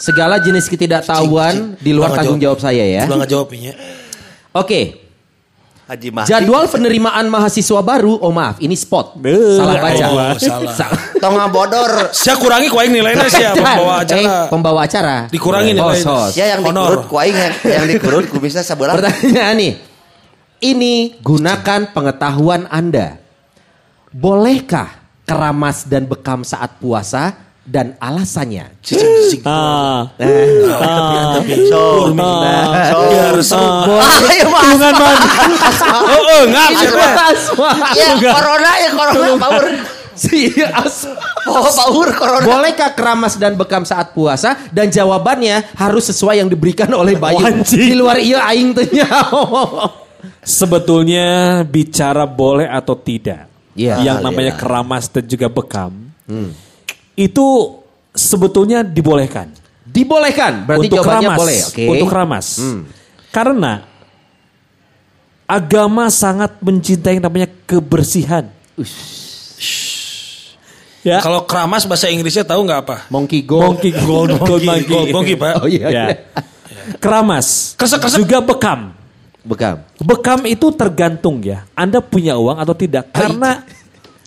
Segala 0.00 0.40
jenis 0.40 0.64
ketidaktahuan 0.64 1.76
di 1.76 1.92
luar 1.92 2.16
tanggung 2.16 2.40
jawab. 2.40 2.56
jawab 2.56 2.64
saya 2.64 2.80
ya. 2.82 3.04
Bang 3.04 3.20
nggak 3.20 3.30
jawab 3.30 3.52
ini 3.52 3.68
ya. 3.68 3.74
Oke, 4.50 4.80
Haji 5.84 6.08
Mahdi. 6.08 6.26
jadwal 6.26 6.64
penerimaan 6.66 7.28
mahasiswa 7.28 7.82
baru, 7.82 8.16
oh 8.16 8.32
maaf, 8.32 8.56
ini 8.58 8.72
spot. 8.72 9.20
Salah 9.20 9.76
baca. 9.76 10.04
oh, 10.08 10.32
salah. 10.40 10.72
Sa- 10.72 10.94
Tonga 11.20 11.46
bodor. 11.46 12.08
Saya 12.10 12.40
kurangi 12.40 12.66
kuaing 12.66 12.90
nilainya 12.90 13.28
sih 13.28 13.42
ya 13.42 13.52
pembawa 13.52 13.92
Eh, 13.92 14.02
acara. 14.02 14.36
pembawa 14.48 14.80
acara. 14.82 15.16
Dikurangi 15.28 15.72
nilainya. 15.76 16.06
host. 16.08 16.34
Ya 16.34 16.46
yang 16.48 16.64
dikurut 16.64 17.04
ku 17.04 17.14
aing 17.18 17.36
yang, 17.36 17.54
yang 17.60 17.84
dikurut 17.86 18.24
ku 18.26 18.40
bisa 18.40 18.64
sebelah. 18.64 18.96
Pertanyaan 18.96 19.54
nih. 19.54 19.72
Ini 20.62 20.94
gunakan 21.20 21.92
pengetahuan 21.92 22.64
Anda. 22.66 23.20
Bolehkah 24.10 24.96
keramas 25.22 25.84
dan 25.84 26.08
bekam 26.08 26.42
saat 26.42 26.78
puasa 26.78 27.36
dan 27.70 27.94
alasannya? 27.96 28.74
Cicing-cicing. 28.82 29.46
Ah, 29.46 30.10
So, 32.90 32.98
so. 33.46 33.58
hubungan 34.42 34.94
man. 34.98 35.18
Oh, 35.86 36.22
oh. 36.26 36.42
Ya 37.94 38.10
corona 38.18 38.70
ya 38.76 38.90
corona 38.90 39.32
power. 39.38 39.64
Si 40.12 40.50
as- 40.60 41.06
Oh 41.46 41.64
power 41.64 42.10
corona. 42.12 42.44
Bolehkah 42.44 42.92
keramas 42.92 43.38
dan 43.38 43.56
bekam 43.56 43.86
saat 43.86 44.12
puasa? 44.12 44.58
Dan 44.68 44.90
jawabannya 44.90 45.72
harus 45.72 46.10
sesuai 46.10 46.42
yang 46.42 46.50
diberikan 46.50 46.90
oleh 46.92 47.16
Bayu. 47.16 47.40
Di 47.64 47.94
luar 47.94 48.18
iya 48.18 48.44
aing 48.44 48.74
teh 48.74 48.90
nyaho. 48.90 49.88
Sebetulnya 50.44 51.60
bicara 51.64 52.28
boleh 52.28 52.68
atau 52.68 52.92
tidak, 52.92 53.48
Iya, 53.72 54.04
yang 54.04 54.18
namanya 54.20 54.52
keramas 54.52 55.08
dan 55.08 55.24
juga 55.24 55.48
bekam, 55.48 56.12
itu 57.20 57.76
sebetulnya 58.16 58.80
dibolehkan 58.80 59.52
Dibolehkan. 59.90 60.70
Berarti 60.70 60.86
untuk 60.86 60.96
jawabannya 61.02 61.18
keramas, 61.26 61.40
boleh. 61.42 61.58
Oke. 61.66 61.84
untuk 61.90 62.06
keramas, 62.06 62.46
Hmm. 62.62 62.82
karena 63.34 63.72
agama 65.50 66.06
sangat 66.14 66.54
mencintai 66.62 67.18
yang 67.18 67.26
namanya 67.26 67.50
kebersihan. 67.66 68.46
Ya, 71.00 71.18
Kalau 71.24 71.48
keramas 71.48 71.88
bahasa 71.88 72.12
Inggrisnya 72.12 72.44
tahu 72.46 72.60
nggak 72.62 72.80
apa? 72.86 72.96
Monkey 73.08 73.40
go. 73.42 73.72
monkey 73.72 73.90
gold, 74.04 74.36
gold 74.46 74.62
monkey. 74.62 74.86
Gold 74.86 75.08
monkey, 75.10 75.34
Pak. 75.34 75.64
Oh 75.64 75.68
iya. 75.68 75.88
Ya. 75.88 75.90
iya. 75.90 76.06
Keramas, 77.00 77.74
Kresek-kresek. 77.74 78.20
juga 78.20 78.38
bekam. 78.44 78.92
Bekam. 79.40 79.80
Bekam 79.96 80.44
itu 80.44 80.68
tergantung 80.76 81.40
ya. 81.40 81.64
Anda 81.72 82.04
punya 82.04 82.36
uang 82.36 82.60
atau 82.60 82.76
tidak. 82.76 83.08
Karena 83.10 83.64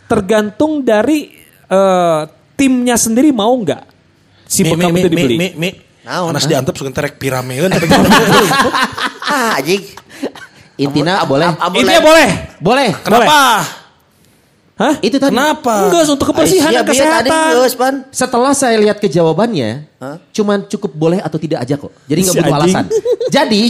tergantung 0.10 0.82
dari 0.82 1.30
eh, 1.70 2.22
timnya 2.64 2.96
sendiri 2.96 3.36
mau 3.36 3.52
nggak 3.60 3.84
si 4.48 4.64
Mi, 4.64 4.72
bekam 4.72 4.96
mi, 4.96 5.04
itu 5.04 5.10
mi, 5.12 5.16
dibeli. 5.20 5.36
mi, 5.36 5.48
mi. 5.60 5.70
Naon, 6.08 6.32
Anas 6.32 6.48
ah? 6.48 6.50
diantep 6.52 6.76
suka 6.76 6.92
terek 6.96 7.20
pirameun. 7.20 7.72
Ah 9.24 9.58
anjing. 9.58 9.82
Am- 10.78 11.26
boleh. 11.26 11.48
Intinya 11.80 12.04
boleh. 12.04 12.28
Boleh. 12.60 12.90
Kenapa? 13.02 13.40
Hah? 14.74 14.94
Itu 15.00 15.16
tadi. 15.16 15.32
Kenapa? 15.32 15.90
Enggak, 15.90 16.04
untuk 16.12 16.28
kebersihan 16.34 16.70
dan 16.70 16.84
tadi 16.84 16.98
kesehatan. 16.98 17.32
Pan. 17.80 17.96
Setelah 18.12 18.52
saya 18.52 18.76
lihat 18.78 19.00
ke 19.00 19.08
jawabannya, 19.08 19.88
Hah? 19.98 20.20
cuman 20.36 20.68
cukup 20.68 20.92
boleh 20.92 21.24
atau 21.24 21.40
tidak 21.40 21.64
aja 21.64 21.80
kok. 21.80 21.94
Jadi 22.06 22.20
nggak 22.20 22.36
Si 22.36 22.40
butuh 22.42 22.56
alasan. 22.58 22.86
Jadi 23.36 23.62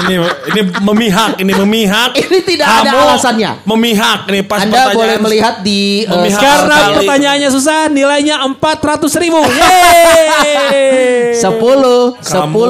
ini 0.00 0.14
ini 0.50 0.60
memihak, 0.82 1.30
ini 1.38 1.52
memihak. 1.54 2.10
Ini 2.18 2.38
tidak 2.42 2.66
ada 2.66 2.90
Kamu 2.90 2.98
alasannya. 3.06 3.50
Memihak 3.64 4.18
nih 4.26 4.42
pas 4.44 4.60
Anda 4.62 4.90
boleh 4.92 5.16
melihat 5.22 5.62
di 5.62 6.04
Memihak. 6.06 6.40
Karena 6.40 6.76
Sekali. 6.76 6.96
pertanyaannya 7.02 7.48
susah, 7.50 7.80
nilainya 7.92 8.36
400 8.42 9.22
ribu. 9.22 9.40
Yeay. 9.60 11.19
10, 11.40 12.20
10, 12.20 12.20
Kamu 12.20 12.62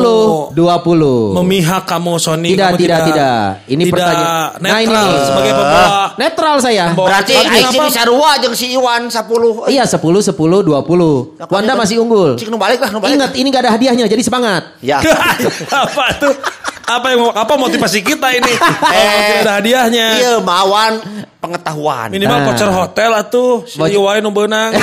20. 0.54 1.38
memihak 1.42 1.82
kamu 1.84 2.12
Sony. 2.22 2.54
Tidak, 2.54 2.70
kamu 2.70 2.78
tidak, 2.78 2.98
tidak. 3.10 3.40
Ini 3.66 3.82
tidak 3.84 3.94
pertanyaan. 3.98 4.48
Nah, 4.62 4.78
ini 4.78 4.94
netral 4.94 5.26
sebagai 5.26 5.52
pembawa. 5.58 6.04
Netral 6.14 6.56
saya. 6.62 6.84
Pembawa 6.94 7.08
Berarti 7.10 7.32
aing 7.34 7.68
sih 7.74 7.80
bisa 7.82 8.02
dua 8.06 8.30
jeung 8.38 8.54
si 8.54 8.66
Iwan 8.72 9.02
10. 9.10 9.70
Iya 9.70 9.84
10, 9.84 9.98
10, 9.98 10.32
20. 10.36 11.50
Wanda 11.50 11.72
masih 11.74 11.96
unggul. 11.98 12.38
Cik 12.38 12.48
nu 12.48 12.58
balik 12.58 12.78
lah, 12.78 12.90
nu 12.94 12.98
balik. 13.02 13.18
Ingat 13.18 13.30
ini 13.34 13.48
gak 13.50 13.62
ada 13.66 13.70
hadiahnya 13.74 14.06
jadi 14.06 14.22
semangat. 14.22 14.62
Ya. 14.80 15.02
apa 15.82 16.04
tuh? 16.18 16.34
Apa 16.90 17.06
yang 17.14 17.30
apa 17.30 17.54
motivasi 17.54 18.02
kita 18.02 18.34
ini? 18.34 18.50
Oh, 18.90 19.18
tidak 19.22 19.40
ada 19.40 19.52
hadiahnya. 19.62 20.06
Iya, 20.18 20.32
mawan 20.40 20.98
pengetahuan. 21.38 22.10
Minimal 22.10 22.36
Nah. 22.36 22.46
voucher 22.46 22.68
hotel 22.68 23.10
atuh. 23.14 23.62
Si 23.64 23.78
Iwain 23.78 24.20
nu 24.20 24.28
beunang. 24.28 24.74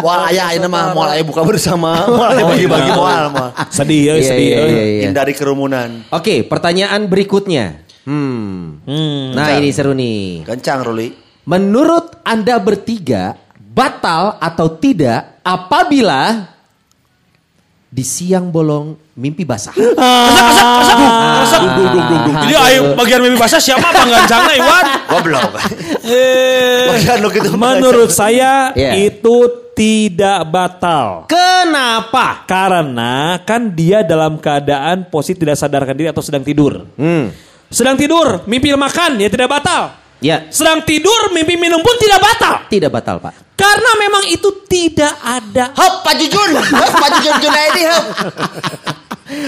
Moal 0.00 0.20
aya 0.32 0.50
ayeuna 0.50 0.66
mah 0.66 0.84
moal 0.92 1.08
aya 1.12 1.22
buka 1.22 1.44
bersama. 1.44 2.04
Moal 2.10 2.34
aya 2.34 2.44
bagi-bagi 2.44 2.90
moal 2.90 3.22
mah. 3.30 3.48
Sedih, 3.68 4.08
Iya, 4.08 4.12
ya, 4.16 4.24
sedih. 4.24 4.48
iya, 4.48 4.56
euy. 4.58 4.70
iya, 4.70 4.84
iya. 4.84 5.02
Hindari 5.06 5.32
kerumunan. 5.32 6.08
Oke, 6.10 6.42
pertanyaan 6.42 7.06
berikutnya. 7.06 7.84
Hmm. 8.04 8.80
Hmm. 8.84 9.32
Nah, 9.32 9.56
ini 9.56 9.68
seru 9.70 9.92
nih. 9.92 10.44
Kencang 10.44 10.80
Ruli. 10.82 11.08
Menurut 11.44 12.24
Anda 12.24 12.56
bertiga, 12.56 13.36
batal 13.54 14.40
atau 14.40 14.72
tidak 14.74 15.40
apabila 15.44 16.53
di 17.94 18.02
siang 18.02 18.50
bolong 18.50 19.14
mimpi 19.14 19.46
basah? 19.46 19.70
Resep. 21.40 21.60
Jadi 22.42 22.54
ayo 22.58 22.98
bagian 22.98 23.22
mimpi 23.22 23.38
basah 23.38 23.62
siapa 23.62 23.86
Bang 23.86 24.10
Gancangna 24.10 24.52
Iwan? 24.52 24.84
Goblok. 25.10 25.50
Eh, 26.02 26.90
Bagian 26.90 27.22
lu 27.22 27.28
gitu. 27.30 27.54
Menurut 27.54 28.10
saya 28.10 28.74
Iya. 28.74 28.98
itu 28.98 29.36
tidak 29.74 30.42
batal. 30.50 31.30
Kenapa? 31.30 32.42
Karena 32.46 33.38
kan 33.42 33.70
dia 33.70 34.02
dalam 34.02 34.38
keadaan 34.38 35.06
posisi 35.06 35.38
tidak 35.38 35.54
sadarkan 35.54 35.94
diri 35.94 36.10
atau 36.10 36.22
sedang 36.22 36.42
tidur. 36.42 36.82
Hmm. 36.98 37.30
Sedang 37.70 37.94
tidur, 37.94 38.42
mimpi 38.46 38.70
makan 38.70 39.18
ya 39.18 39.30
tidak 39.30 39.50
batal. 39.50 40.02
Ya, 40.22 40.48
Sedang 40.48 40.80
tidur, 40.80 41.34
mimpi 41.36 41.52
minum 41.52 41.84
pun 41.84 41.94
tidak 42.00 42.16
batal. 42.16 42.54
tidak 42.70 42.88
batal, 42.88 43.20
Pak. 43.20 43.43
Karena 43.54 43.90
memang 43.96 44.24
itu 44.28 44.50
tidak 44.66 45.14
ada. 45.20 45.70
Hop, 45.74 46.02
Pak 46.02 46.14
Jujun. 46.18 46.50
Hop, 46.82 46.92
Pak 46.92 47.08
Jujun 47.16 47.34
Junaidi, 47.38 47.82
hop. 47.86 48.04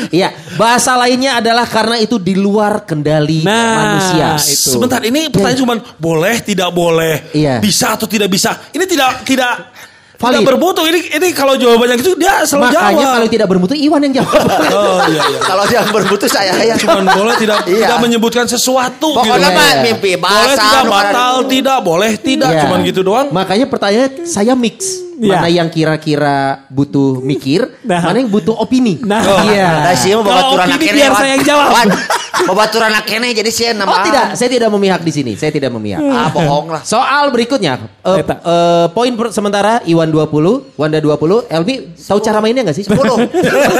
Iya, 0.09 0.33
bahasa 0.57 0.97
lainnya 0.97 1.37
adalah 1.37 1.69
karena 1.69 2.01
itu 2.01 2.17
di 2.17 2.33
luar 2.33 2.83
kendali 2.83 3.45
Nah, 3.45 3.77
manusia. 3.77 4.29
itu. 4.41 4.73
Sebentar 4.73 5.05
ini 5.05 5.29
pertanyaan 5.29 5.61
cuma 5.61 5.75
boleh 6.01 6.41
tidak 6.41 6.73
boleh, 6.73 7.29
Iya. 7.37 7.61
bisa 7.61 7.93
atau 7.93 8.09
tidak 8.09 8.33
bisa. 8.33 8.57
Ini 8.73 8.85
tidak 8.89 9.23
tidak 9.23 9.76
Valid. 10.17 10.37
tidak 10.39 10.49
bermutu. 10.51 10.81
Ini 10.83 11.01
ini 11.13 11.29
kalau 11.31 11.55
jawabannya 11.55 11.95
gitu 11.97 12.17
dia 12.17 12.43
selalu 12.43 12.69
Makanya 12.69 12.93
jawab. 12.99 13.15
kalau 13.15 13.29
tidak 13.29 13.47
bermutu 13.49 13.75
Iwan 13.77 14.01
yang 14.03 14.15
jawab. 14.17 14.33
Oh 14.77 15.01
iya 15.07 15.23
iya. 15.23 15.39
Kalau 15.41 15.65
yang 15.65 15.87
berbutuh 15.89 16.29
saya 16.29 16.53
ya. 16.59 16.75
Cuman 16.77 17.05
boleh 17.07 17.37
tidak 17.37 17.59
Iya. 17.65 17.87
tidak 17.87 17.99
menyebutkan 18.03 18.45
sesuatu 18.45 19.15
Pokoknya 19.15 19.49
gitu. 19.49 19.61
Iya. 19.63 19.83
mimpi 19.83 20.13
Boleh 20.19 20.57
tidak 20.57 20.85
batal 20.87 21.35
tidak 21.47 21.79
boleh 21.81 22.11
tidak 22.19 22.51
Iya. 22.51 22.61
cuman 22.67 22.79
gitu 22.83 23.01
doang. 23.01 23.27
Makanya 23.31 23.67
pertanyaan 23.67 24.25
saya 24.25 24.53
mix. 24.53 25.06
Iya. 25.17 25.41
Mana 25.41 25.49
yang 25.49 25.69
kira-kira 25.73 26.69
butuh 26.69 27.25
mikir, 27.25 27.65
Nah. 27.83 28.05
mana 28.05 28.21
yang 28.21 28.29
butuh 28.29 28.53
opini. 28.53 29.01
Nah. 29.01 29.25
iya. 29.49 29.89
Nah, 29.89 29.95
sih 29.97 30.13
babaturan 30.13 30.69
opini 30.69 30.77
akene. 30.77 30.93
biar 30.93 31.13
saya 31.17 31.31
yang 31.33 31.45
jawab. 31.45 31.69
Wan, 31.73 31.89
Babaturan 32.37 32.93
akene 32.93 33.33
jadi 33.33 33.49
sih 33.49 33.73
nama. 33.73 33.89
Oh 33.89 33.99
tidak, 34.05 34.37
saya 34.37 34.53
tidak 34.53 34.69
memihak 34.69 35.01
di 35.01 35.09
sini. 35.09 35.33
Saya 35.35 35.49
tidak 35.49 35.73
memihak. 35.73 36.05
Ah, 36.05 36.29
bohong 36.29 36.69
lah. 36.69 36.85
Soal 36.85 37.33
berikutnya, 37.33 37.81
eh, 38.05 38.21
Eta. 38.21 38.35
eh, 38.37 38.87
poin 38.93 39.09
sementara 39.33 39.81
Iwan 39.83 40.13
20, 40.13 40.77
Wanda 40.77 41.01
20, 41.01 41.49
Elmi 41.49 41.97
tahu 41.97 42.21
cara 42.21 42.45
mainnya 42.45 42.61
nggak 42.61 42.77
sih? 42.77 42.85
10. 42.85 42.93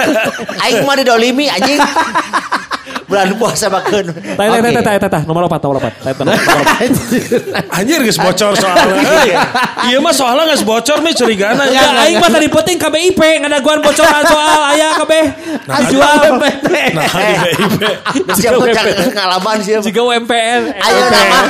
Aing 0.65 0.83
mah 0.83 0.97
didolimi 0.97 1.53
anjing. 1.53 1.77
Bulan 3.07 3.39
puasa 3.39 3.71
makan. 3.71 4.11
Tah, 4.35 4.47
tah, 4.83 4.99
tah, 4.99 5.11
tah, 5.11 5.23
nomor 5.23 5.47
opat, 5.47 5.63
nomor 5.63 5.79
opat. 5.79 5.95
Tah, 6.03 6.11
tah, 6.11 6.25
nomor 6.27 6.35
opat. 6.43 6.91
Anjir 7.79 8.03
geus 8.03 8.19
bocor 8.19 8.59
soalnya. 8.59 8.99
Iya 9.87 9.99
mah 10.03 10.11
soalnya 10.11 10.51
geus 10.51 10.67
bocor 10.67 10.99
nih 11.07 11.15
curigana. 11.15 11.71
Ya, 11.71 11.87
aing 12.03 12.19
mah 12.19 12.31
tadi 12.35 12.51
penting 12.51 12.77
KBIP, 12.83 13.21
ngadaguan 13.47 13.79
bocoran 13.79 14.23
soal 14.27 14.61
aya 14.75 14.99
kabeh. 14.99 15.25
Jual 15.87 16.15
Nah, 16.17 16.27
di 16.27 16.35
BIP. 16.43 16.67
Siapa 18.35 18.65
cak 18.75 18.85
pengalaman 19.13 19.57
sih. 19.63 19.79
Jika 19.79 20.01
UMPN. 20.03 20.61
Ayo 20.75 21.03
nama, 21.07 21.41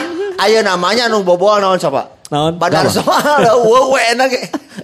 ayo 0.44 0.58
namanya 0.60 1.04
nu 1.08 1.24
boboan 1.24 1.64
naon 1.64 1.80
coba. 1.80 2.12
Naon? 2.28 2.58
Badar 2.58 2.90
soal, 2.90 3.40
wow 3.70 3.94
enak. 3.96 4.30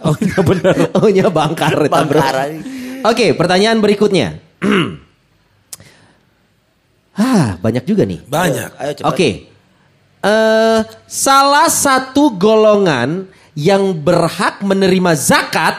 Oh, 0.07 0.15
iya 0.23 0.39
bener. 0.41 0.75
Oh 0.99 1.09
nya 1.11 1.27
bangkar. 1.29 1.75
Bangkar. 1.91 2.55
Oke, 3.03 3.35
pertanyaan 3.35 3.83
berikutnya. 3.83 4.39
ah, 7.17 7.57
banyak 7.61 7.85
juga 7.85 8.03
nih. 8.07 8.21
Banyak. 8.25 8.71
Ayo 8.79 8.93
Oke. 9.09 9.31
coba. 9.31 9.51
Eh, 10.23 10.81
salah 11.11 11.67
satu 11.67 12.31
golongan 12.39 13.27
yang 13.59 13.91
berhak 13.91 14.63
menerima 14.63 15.13
zakat 15.19 15.75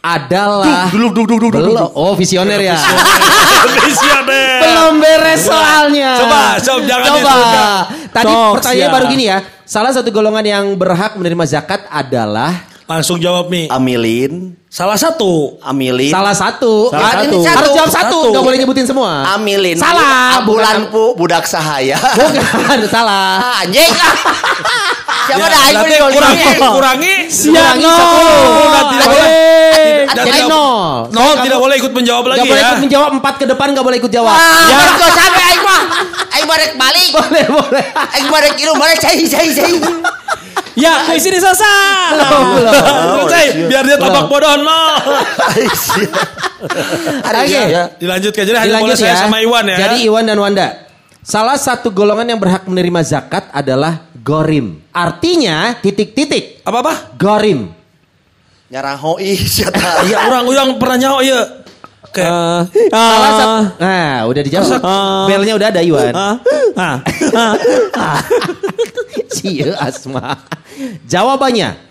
adalah 0.00 0.88
duk, 0.88 1.12
duk, 1.12 1.26
duk, 1.26 1.38
duk, 1.50 1.50
Belum. 1.52 1.76
Oh, 1.92 2.14
visioner 2.14 2.62
ya. 2.62 2.78
Visioner. 3.66 4.62
Belum 4.62 4.94
beres 5.02 5.42
soalnya. 5.42 6.10
Coba, 6.22 6.40
coba, 6.62 6.80
jangan 6.86 7.08
Coba. 7.10 7.18
disebutkan. 7.18 7.66
Tadi 8.14 8.32
Sok, 8.32 8.52
pertanyaan 8.54 8.88
ya. 8.88 8.94
baru 8.94 9.04
gini 9.10 9.24
ya. 9.26 9.38
Salah 9.66 9.90
satu 9.90 10.08
golongan 10.14 10.44
yang 10.46 10.64
berhak 10.78 11.18
menerima 11.18 11.44
zakat 11.50 11.82
adalah 11.90 12.54
Langsung 12.86 13.18
jawab 13.18 13.50
nih. 13.50 13.66
Amilin, 13.66 14.54
Salah 14.70 14.94
satu. 14.94 15.58
Amilin. 15.58 16.06
salah 16.08 16.30
satu. 16.30 16.86
Salah 16.86 17.02
Ah, 17.02 17.12
satu. 17.18 17.34
ini 17.34 17.36
Harus 17.42 17.70
jawab 17.74 17.90
satu. 17.90 18.20
Satu. 18.22 18.34
Gak 18.34 18.44
boleh 18.44 18.58
nyebutin 18.58 18.86
semua. 18.86 19.26
Amilin. 19.34 19.74
Salah, 19.74 20.38
Bulan 20.44 20.86
pu 20.88 21.18
budak 21.18 21.42
sahaya. 21.44 21.98
Bukan, 21.98 22.86
salah. 22.86 23.42
Ah, 23.42 23.62
Anjing. 23.66 23.90
Siapa 25.26 25.42
Ya, 25.42 25.50
dah 25.50 25.60
aing 25.60 25.74
mah 25.74 26.10
kurangi, 26.14 26.44
kurangi. 26.54 27.14
Kurangi 27.26 27.82
no. 27.82 27.90
satu. 27.90 28.18
Udah 28.62 28.82
tidak 28.86 29.06
boleh. 29.10 29.30
Jadi 30.06 30.30
Jadi 30.30 30.40
nol. 30.46 31.10
Nol 31.10 31.32
tidak 31.42 31.58
boleh 31.58 31.74
ikut 31.76 31.92
menjawab 31.92 32.24
lagi 32.30 32.38
Gak 32.38 32.46
boleh 32.46 32.62
ya. 32.62 32.68
ikut 32.70 32.82
menjawab 32.86 33.10
empat 33.18 33.34
ke 33.34 33.44
depan 33.44 33.66
gak 33.74 33.82
boleh 33.82 33.98
ikut 33.98 34.12
jawab. 34.14 34.30
Ah, 34.30 34.70
Ya. 34.70 34.78
ya. 34.78 35.08
sampai 35.10 35.42
aing 35.42 35.62
mah. 35.66 35.82
Barek 36.46 36.72
balik. 36.78 37.08
Boleh, 37.12 37.44
boleh. 37.50 37.84
Aing 38.16 38.28
barek 38.30 38.52
kirim 38.56 38.76
barek 38.78 38.98
cai 39.02 39.20
cai 39.26 39.48
cai. 39.52 39.74
Ya, 40.76 41.08
selesai. 41.08 42.12
Belum, 42.12 42.44
belum. 42.60 42.72
Selesai, 43.24 43.44
biar 43.64 43.84
dia 43.88 43.96
tabak 43.96 44.28
bodoh 44.28 44.60
nol. 44.60 45.16
Ada 47.24 47.38
Oke. 47.42 47.48
ya. 47.72 47.82
Dilanjutkan 47.96 48.42
jadi 48.44 48.58
hanya 48.60 48.68
Dilanjut 48.76 48.84
boleh 48.92 48.96
saya 49.00 49.14
ya. 49.16 49.20
sama 49.24 49.36
Iwan 49.40 49.64
ya. 49.72 49.76
Jadi 49.88 49.96
Iwan 50.04 50.24
dan 50.28 50.36
Wanda. 50.36 50.68
Salah 51.26 51.58
satu 51.58 51.90
golongan 51.90 52.36
yang 52.36 52.40
berhak 52.40 52.68
menerima 52.68 53.00
zakat 53.02 53.50
adalah 53.50 54.04
gorim. 54.20 54.84
Artinya 54.92 55.74
titik-titik. 55.80 56.60
apa 56.62 56.78
apa? 56.84 56.94
Gorim. 57.16 57.72
Nyarang 58.68 58.98
hoi 59.00 59.32
siapa? 59.58 60.06
Iya 60.06 60.28
orang 60.28 60.44
yang 60.52 60.70
pernah 60.76 60.96
nyawa 61.00 61.20
ya. 61.24 61.40
Kayak 62.14 62.70
Salah 62.92 63.30
ah, 63.30 63.34
satu. 63.34 63.56
Nah, 63.82 64.14
udah 64.28 64.42
dijawab. 64.42 64.80
Ah. 64.82 65.24
Belnya 65.30 65.54
udah 65.56 65.68
ada 65.70 65.80
Iwan. 65.82 66.12
ah, 66.14 66.36
ah, 66.76 66.96
ah. 67.96 68.20
Cie 69.32 69.70
Asma. 69.86 70.36
Jawabannya 71.08 71.86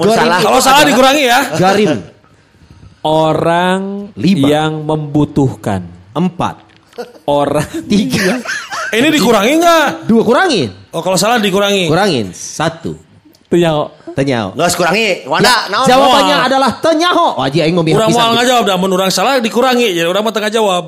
salah. 0.00 0.38
kalau 0.40 0.60
salah 0.60 0.80
adalah 0.82 0.90
dikurangi 0.90 1.22
ya. 1.28 1.40
Garim. 1.60 1.92
Orang 3.02 3.82
Lima. 4.14 4.46
yang 4.46 4.72
membutuhkan. 4.86 5.82
Empat. 6.14 6.62
Orang 7.26 7.66
Tiga. 7.90 8.38
Ini 8.92 9.08
dikurangi 9.08 9.52
nggak? 9.58 9.86
Dua 10.06 10.22
kurangin. 10.22 10.70
Oh 10.92 11.00
kalau 11.00 11.16
salah 11.16 11.40
dikurangi. 11.40 11.88
Kurangin. 11.88 12.30
Satu. 12.32 13.11
Itu 13.52 13.60
yang 13.60 13.92
Tenyao. 14.12 14.52
Nggak 14.52 14.76
kurangi. 14.76 15.08
Wanda, 15.24 15.72
naon? 15.72 15.88
Jawabannya 15.88 16.36
Wah. 16.36 16.48
adalah 16.48 16.70
tenyaho. 16.84 17.28
Wajib 17.40 17.64
aing 17.64 17.76
Orang 17.80 18.12
pisan. 18.12 18.20
mau 18.20 18.30
nggak 18.36 18.46
jawab, 18.48 18.64
namun 18.68 18.88
orang 18.92 19.08
salah 19.08 19.40
dikurangi. 19.40 19.88
Jadi 19.96 20.04
orang 20.04 20.20
mau 20.20 20.32
tengah 20.36 20.52
jawab. 20.52 20.84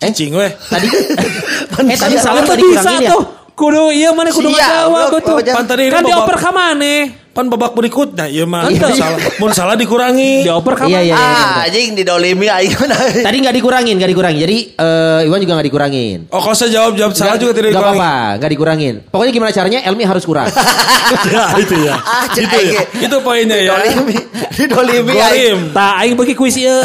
Eh? 0.00 0.08
Cicing 0.08 0.32
weh. 0.32 0.48
Tadi 0.48 0.88
Eh 1.92 1.98
tadi 2.00 2.16
salah 2.16 2.40
tadi 2.40 2.64
bisa 2.64 2.80
kurangin 2.80 3.04
ya. 3.04 3.10
tuh. 3.12 3.22
Kudu 3.52 3.92
iya 3.92 4.10
mana 4.16 4.32
kudu 4.32 4.48
ngajawab 4.48 5.08
tuh. 5.20 5.36
Kan 5.44 6.02
dioper 6.08 6.36
ka 6.40 6.50
maneh. 6.56 7.21
Pan 7.32 7.48
babak 7.48 7.72
berikutnya, 7.72 8.28
iya 8.28 8.44
mah. 8.44 8.68
Iya. 8.68 8.76
Mun 8.78 8.92
salah, 8.92 9.18
mun 9.40 9.52
salah 9.52 9.72
dikurangi. 9.72 10.44
Dioper 10.44 10.74
ka 10.74 10.84
Iya 10.84 11.00
iya. 11.02 11.16
iya, 11.16 11.16
Ah, 11.16 11.64
anjing 11.64 11.96
didolimi 11.96 12.44
aing. 12.44 12.76
Tadi 13.26 13.36
nggak 13.40 13.56
dikurangin, 13.56 13.96
nggak 13.96 14.10
dikurangin. 14.10 14.38
Jadi 14.38 14.56
eh, 14.70 15.24
Iwan 15.24 15.40
juga 15.40 15.52
nggak 15.56 15.66
dikurangin. 15.66 16.18
Oh 16.28 16.38
kalau 16.38 16.52
saya 16.52 16.68
jawab 16.70 16.92
jawab 16.92 17.12
salah 17.12 17.36
juga 17.36 17.52
tidak 17.52 17.72
Nggak 17.72 17.80
dikurangi. 17.80 17.98
apa-apa, 17.98 18.36
nggak 18.36 18.50
dikurangin. 18.52 18.94
Pokoknya 19.08 19.32
gimana 19.32 19.50
caranya 19.50 19.78
Elmi 19.82 20.04
harus 20.04 20.22
kurang. 20.22 20.48
ya 21.32 21.44
itu 21.56 21.76
ya. 21.80 21.94
Ah, 21.96 22.24
itu 22.30 22.58
ya. 22.68 22.82
Itu 23.00 23.16
poinnya 23.20 23.56
ya. 23.56 23.72
Didolimi. 23.80 24.16
Didolimi 24.52 25.12
aing. 25.16 25.58
Tah 25.72 25.92
aing 25.98 26.12
bagi 26.14 26.34
kuis 26.34 26.60
ieu. 26.60 26.76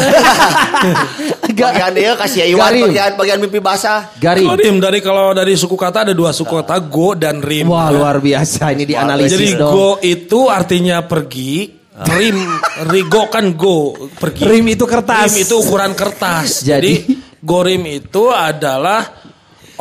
Bagian 1.58 1.90
dia 1.90 2.14
kasih 2.14 2.46
Iwan 2.48 2.70
Garim. 2.70 2.84
bagian 2.86 3.12
bagian 3.18 3.38
mimpi 3.38 3.58
basah. 3.58 4.14
Garim. 4.16 4.46
Gorim 4.46 4.76
dari 4.78 4.98
kalau 5.00 5.34
dari 5.34 5.52
suku 5.52 5.74
kata 5.74 6.06
ada 6.06 6.14
dua 6.14 6.30
suku 6.30 6.54
kata 6.54 6.78
go 6.80 7.12
dan 7.12 7.42
rim. 7.42 7.66
Wah 7.66 7.90
luar 7.90 8.16
biasa 8.18 8.70
ini 8.72 8.86
dianalisis 8.86 9.34
Jadi 9.34 9.58
dong. 9.58 9.72
go 9.72 9.88
itu 9.98 10.37
artinya 10.46 11.02
pergi, 11.02 11.66
rim 12.14 12.38
rigo 12.86 13.26
kan 13.26 13.58
go 13.58 13.98
pergi. 14.14 14.46
Rim 14.46 14.66
itu 14.70 14.86
kertas. 14.86 15.34
Rim 15.34 15.42
itu 15.42 15.54
ukuran 15.58 15.92
kertas. 15.98 16.62
Jadi- 16.70 17.02
Jadi, 17.02 17.42
gorim 17.42 17.82
itu 17.86 18.30
adalah 18.30 19.02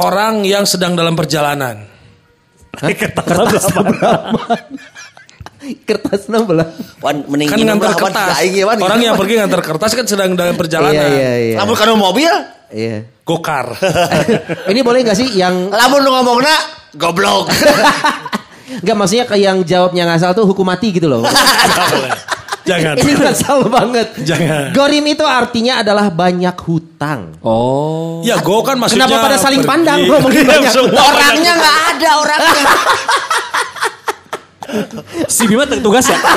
orang 0.02 0.42
yang 0.42 0.66
sedang 0.66 0.98
dalam 0.98 1.14
perjalanan. 1.14 1.86
Kertas 2.78 3.26
berapa? 3.74 4.54
Kertas 5.84 6.30
16. 6.30 6.46
Wan 7.04 7.26
mending 7.28 7.50
Kan 7.50 7.58
minum 7.58 7.76
ngantar 7.82 7.90
lah, 7.90 7.98
Wan. 7.98 8.04
kertas. 8.14 8.36
Aing 8.38 8.54
ge, 8.54 8.64
Wan. 8.64 8.78
Orang 8.78 9.00
yang 9.02 9.16
pergi 9.18 9.34
ngantar 9.42 9.62
kertas 9.66 9.92
kan 9.98 10.06
sedang 10.06 10.38
dalam 10.38 10.54
perjalanan. 10.54 10.94
Iya 10.94 11.08
iya 11.10 11.32
iya. 11.54 11.56
Lamun 11.60 11.98
mobil, 11.98 12.30
Iya. 12.70 12.98
Gokar. 13.26 13.76
Ini 14.72 14.80
boleh 14.86 15.04
gak 15.04 15.18
sih 15.18 15.28
yang 15.36 15.68
lamun 15.74 16.00
lu 16.06 16.12
ngomongna 16.14 16.54
goblok. 16.96 17.50
Enggak 18.68 18.96
maksudnya 19.00 19.26
kayak 19.26 19.44
yang 19.44 19.58
jawabnya 19.64 20.04
ngasal 20.12 20.36
tuh 20.36 20.44
hukum 20.44 20.68
mati 20.68 20.92
gitu 20.92 21.08
loh. 21.08 21.24
Jangan. 22.68 23.00
Ini 23.00 23.12
ngasal 23.16 23.58
banget. 23.72 24.08
Jangan. 24.28 24.76
Gorim 24.76 25.08
itu 25.08 25.24
artinya 25.24 25.80
adalah 25.80 26.12
banyak 26.12 26.52
hutang. 26.68 27.40
Oh. 27.40 28.20
Ya 28.28 28.44
go 28.44 28.60
kan 28.60 28.76
maksudnya. 28.76 29.08
Kenapa 29.08 29.24
pada 29.24 29.38
saling 29.40 29.64
pergi. 29.64 29.72
pandang, 29.72 30.00
bro? 30.04 30.20
Mungkin 30.20 30.44
Iya, 30.44 30.52
banyak. 30.52 30.72
semua 30.76 31.02
Orangnya 31.08 31.54
nggak 31.56 31.78
ada 31.96 32.10
orangnya. 32.20 32.66
Si 35.32 35.48
Bima 35.48 35.64
tugas 35.64 36.04
ya. 36.12 36.20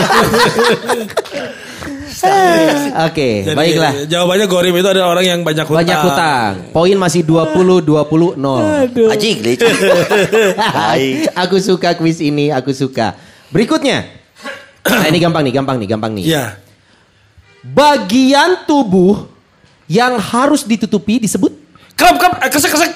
Oke, 3.09 3.31
Jadi, 3.49 3.57
baiklah. 3.57 3.93
Jawabannya 4.05 4.47
gorim 4.47 4.75
itu 4.77 4.89
adalah 4.89 5.09
orang 5.17 5.25
yang 5.25 5.41
banyak 5.41 5.65
hutang. 5.65 5.81
Banyak 5.81 5.99
hutang. 6.05 6.53
Poin 6.75 6.97
masih 7.01 7.23
20 7.25 7.81
20 7.81 8.37
0. 8.37 9.13
Anjing 9.13 9.37
licin. 9.41 9.75
Aing. 10.93 11.29
aku 11.33 11.57
suka 11.63 11.97
kuis 11.97 12.21
ini, 12.21 12.53
aku 12.53 12.77
suka. 12.77 13.17
Berikutnya. 13.49 14.05
Nah, 14.85 15.05
ini 15.09 15.19
gampang 15.21 15.43
nih, 15.45 15.55
gampang 15.55 15.77
nih, 15.81 15.89
gampang 15.89 16.13
nih. 16.17 16.25
Iya. 16.29 16.45
Bagian 17.61 18.65
tubuh 18.65 19.29
yang 19.89 20.17
harus 20.17 20.65
ditutupi 20.65 21.21
disebut 21.21 21.61
Kerap 22.01 22.17
kerap 22.17 22.35
eh, 22.41 22.49
kesek 22.49 22.71
kesek. 22.73 22.91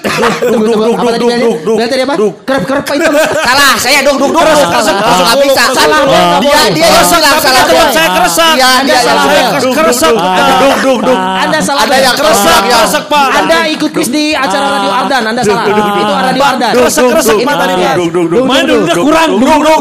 Tunggu, 0.49 0.65
tunggu. 0.65 0.97
Apa 0.97 1.13
tadi 1.13 1.25
bilangnya? 1.29 1.53
Bilang 1.61 1.89
tadi 1.93 2.01
apa? 2.09 2.15
Kerap-kerap 2.41 2.85
itu. 2.89 3.11
Salah, 3.45 3.73
saya 3.77 3.99
duk 4.01 4.17
duk 4.17 4.33
duk. 4.33 4.41
Masuk 4.41 4.95
nggak 4.97 5.37
bisa. 5.45 5.63
Salah, 5.77 6.01
Dia 6.41 6.59
dia 6.73 6.89
bilang 6.89 7.05
tapi 7.05 7.45
salah. 7.45 8.04
Keresek. 8.35 8.55
Iya, 8.59 8.67
Anda 8.83 8.95
salah. 8.99 9.23
Keresek. 9.59 10.13
Duk 10.59 10.75
duk 10.83 10.99
duk. 11.07 11.17
Anda 11.17 11.59
salah. 11.63 11.81
Ada 11.85 11.97
yang 12.01 12.15
Keresek 12.15 12.61
keresek 12.67 13.03
pak. 13.07 13.27
Anda 13.39 13.57
ikut 13.69 13.89
kuis 13.95 14.09
di 14.11 14.33
acara 14.35 14.67
Radio 14.79 14.91
Ardan, 14.91 15.23
Anda 15.31 15.41
salah. 15.43 15.63
Itu 15.67 16.13
Radio 16.13 16.43
Ardan. 16.43 16.71
Keresek 16.75 17.03
keresek 17.11 17.37
pak 17.45 17.55
tadi 17.55 17.73
pak. 17.79 17.93
Duk 17.95 18.09
duk 18.11 18.25
duk. 18.31 18.43
Main 18.45 18.63
dulu 18.67 18.85
kurang. 18.91 19.29
Kurang 19.39 19.59
kurang 19.61 19.79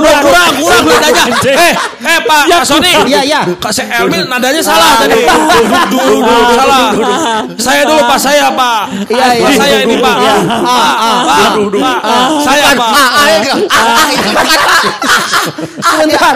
kurang 0.61 0.85
nadanya. 0.87 1.25
Eh 1.45 1.73
eh 2.05 2.19
pak 2.25 2.45
Sony. 2.65 2.93
Iya, 3.09 3.21
iya. 3.27 3.41
Kak 3.59 3.73
Elmi 3.75 4.19
nadanya 4.29 4.63
salah 4.63 5.03
tadi. 5.03 5.19
Duk 5.91 6.03
duk 6.05 6.21
duk 6.23 6.49
salah. 6.55 6.81
Saya 7.59 7.83
dulu 7.89 8.01
pak 8.07 8.19
saya 8.21 8.47
pak. 8.53 8.81
Iya, 9.11 9.27
iya. 9.39 9.49
Saya 9.59 9.77
ini 9.85 9.97
pak. 9.99 10.17
Iya. 10.21 10.35
Pak, 10.65 12.01
Saya 12.45 12.67
pak. 12.77 12.91
Ah, 12.95 13.09
ah, 13.11 13.25
ah, 13.25 13.51
ah, 13.71 13.89
ah. 13.91 14.07
Sebentar. 15.85 16.35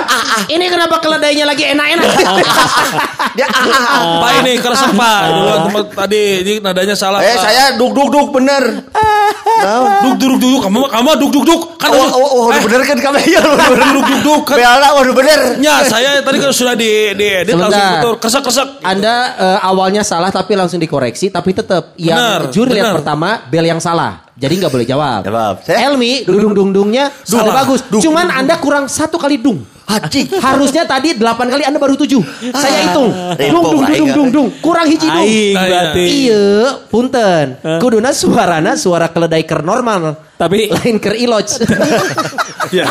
Ini 0.49 0.65
kenapa 0.69 0.97
keledainya 1.01 1.45
lagi 1.49 1.65
enak-enak? 1.69 2.08
Dia 3.35 3.47
ah, 3.47 3.61
ah, 3.61 3.85
ah. 3.87 4.19
Pak 4.19 4.31
ini 4.41 4.53
keresek 4.57 4.91
pak. 4.93 5.21
Dulu 5.29 5.53
tempat 5.69 5.85
tadi 5.97 6.23
ini 6.41 6.53
nadanya 6.59 6.95
salah. 6.95 7.21
Eh 7.21 7.31
Pak. 7.31 7.43
saya 7.45 7.65
duk 7.77 7.93
duk 7.93 8.09
duk 8.09 8.29
bener. 8.33 8.83
duk 10.05 10.15
duk 10.17 10.37
duk 10.37 10.51
duk 10.55 10.61
kamu 10.63 10.79
kamu 10.87 11.11
duk 11.19 11.31
duk 11.33 11.45
duk 11.45 11.61
kan 11.77 11.91
Oh, 11.91 12.07
oh, 12.07 12.31
oh, 12.39 12.47
Eh, 12.49 12.61
bener 12.61 12.83
kan 12.85 12.97
kamu 12.97 13.19
ya 13.27 13.41
bener. 13.43 13.91
duk 13.93 14.05
duk 14.05 14.21
duk 14.23 14.43
kan. 14.45 14.57
Bella 14.57 14.89
udah 14.95 15.15
bener. 15.15 15.41
Ya 15.59 15.83
saya 15.85 16.19
tadi 16.19 16.37
kan 16.39 16.51
sudah 16.51 16.75
di 16.75 17.15
di 17.15 17.27
edit 17.27 17.55
langsung 17.55 17.89
betul 17.95 18.15
keresek 18.19 18.43
keresek. 18.43 18.69
Anda 18.83 19.15
eh, 19.37 19.59
awalnya 19.63 20.03
salah 20.03 20.31
tapi 20.31 20.55
langsung 20.55 20.79
dikoreksi 20.79 21.29
tapi 21.29 21.53
tetap 21.53 21.93
yang 21.97 22.19
Benar. 22.19 22.41
juri 22.51 22.71
lihat 22.73 22.91
benar. 22.91 22.97
pertama 23.03 23.29
bel 23.47 23.67
yang 23.67 23.79
salah. 23.79 24.27
Jadi 24.39 24.55
nggak 24.57 24.71
boleh 24.71 24.87
jawab. 24.87 25.21
Jawab. 25.27 25.55
Saya- 25.67 25.91
Elmi 25.91 26.23
dung 26.23 26.39
dung 26.41 26.55
dung 26.55 26.71
dungnya 26.73 27.11
sudah 27.27 27.43
Salah. 27.43 27.57
bagus. 27.59 27.81
Dung, 27.85 27.99
Cuman 28.01 28.31
dung, 28.31 28.39
Anda 28.39 28.55
kurang 28.57 28.87
satu 28.87 29.19
kali 29.19 29.37
dung. 29.37 29.67
Haji. 29.89 30.23
Harusnya 30.47 30.85
tadi 30.85 31.17
delapan 31.17 31.49
kali 31.49 31.65
Anda 31.65 31.81
baru 31.81 31.97
tujuh. 31.97 32.21
Saya 32.53 32.93
hitung. 32.93 33.09
Dung 33.41 33.65
dung 33.65 33.65
dung 33.65 33.85
dung 33.89 34.11
dung 34.13 34.29
dung. 34.29 34.49
Kurang 34.61 34.85
hiji 34.85 35.09
dung. 35.09 35.25
Ah, 35.25 35.27
iya. 35.27 35.65
berarti. 35.65 36.05
Iya, 36.05 36.47
punten. 36.93 37.47
Kuduna 37.81 38.13
suarana 38.13 38.77
suara 38.77 39.09
keledai 39.09 39.49
ker 39.49 39.65
normal. 39.65 40.29
Tapi 40.39 40.71
Lain 40.71 40.97
ker 41.01 41.17
iloj. 41.17 41.49
Ya. 42.69 42.85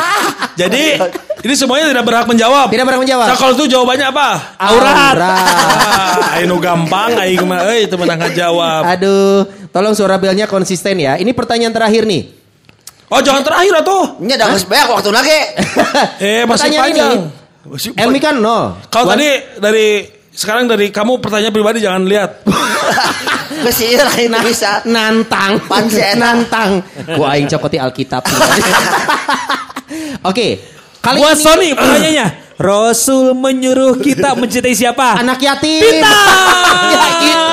Jadi 0.58 0.98
ini 1.46 1.54
semuanya 1.54 1.86
tidak 1.94 2.02
berhak 2.02 2.26
menjawab. 2.26 2.66
Tidak 2.66 2.82
berhak 2.82 2.98
menjawab. 2.98 3.30
Nah, 3.30 3.38
kalau 3.38 3.54
itu 3.54 3.70
jawabannya 3.70 4.10
apa? 4.10 4.28
Aurat. 4.58 5.14
Ah, 5.22 6.34
Ayo 6.34 6.58
gampang, 6.58 7.14
ayo 7.22 7.46
mah 7.46 7.62
euy 7.70 7.86
itu 7.86 7.94
menang 7.94 8.26
jawab. 8.34 8.82
Aduh, 8.82 9.46
tolong 9.70 9.94
suara 9.94 10.18
belnya 10.18 10.50
konsisten 10.50 10.98
ya. 10.98 11.14
Ini 11.14 11.30
pertanyaan 11.30 11.70
terakhir 11.70 12.10
nih. 12.10 12.37
Oh, 13.08 13.20
jangan 13.20 13.40
terakhir 13.40 13.72
atuh. 13.74 14.20
Nya 14.20 14.36
dah 14.36 14.52
geus 14.52 14.64
beak 14.64 14.84
waktu 14.84 15.08
lage. 15.08 15.40
Eh, 16.20 16.44
masih 16.44 16.68
Pertanyaan 16.68 16.84
panjang. 16.84 17.10
ini. 17.10 17.26
Masih 17.64 17.90
Elmi 17.94 18.18
kan 18.18 18.36
nol. 18.36 18.76
Kalau 18.88 19.06
tadi 19.08 19.28
dari 19.56 19.88
sekarang 20.30 20.64
dari 20.64 20.88
kamu 20.88 21.16
pertanyaan 21.18 21.50
pribadi 21.50 21.80
jangan 21.80 22.04
lihat. 22.04 22.30
Ieu 23.58 23.98
lain 23.98 24.28
Nah, 24.30 24.40
bisa. 24.40 24.80
nantang 24.84 25.58
Pan 25.66 25.84
si 25.86 25.98
eta. 25.98 26.14
nantang 26.14 26.78
ku 27.10 27.26
aing 27.26 27.48
cokoti 27.48 27.76
alkitab 27.76 28.22
oke 30.30 30.46
kali 31.00 31.16
buat 31.18 31.32
ini 31.32 31.42
Sony 31.42 31.68
pertanyaannya. 31.72 32.28
Rasul 32.58 33.32
menyuruh 33.32 33.96
kita 33.96 34.34
mencintai 34.34 34.74
siapa? 34.74 35.14
anak 35.16 35.38
yatim 35.38 35.78
Pintar. 35.78 36.10
ya 36.90 37.06
gitu 37.16 37.50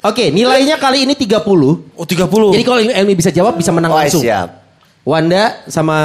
oke 0.00 0.24
nilainya 0.30 0.76
kali 0.76 1.04
ini 1.04 1.12
30 1.12 1.36
Oh, 1.92 2.02
30. 2.02 2.56
jadi 2.56 2.64
kalau 2.64 2.80
Elmi 2.80 3.12
bisa 3.12 3.28
jawab 3.28 3.54
bisa 3.54 3.70
menang 3.70 3.92
Oh, 3.92 4.00
langsung 4.00 4.24
siap. 4.24 4.64
Wanda 5.04 5.60
sama 5.68 5.96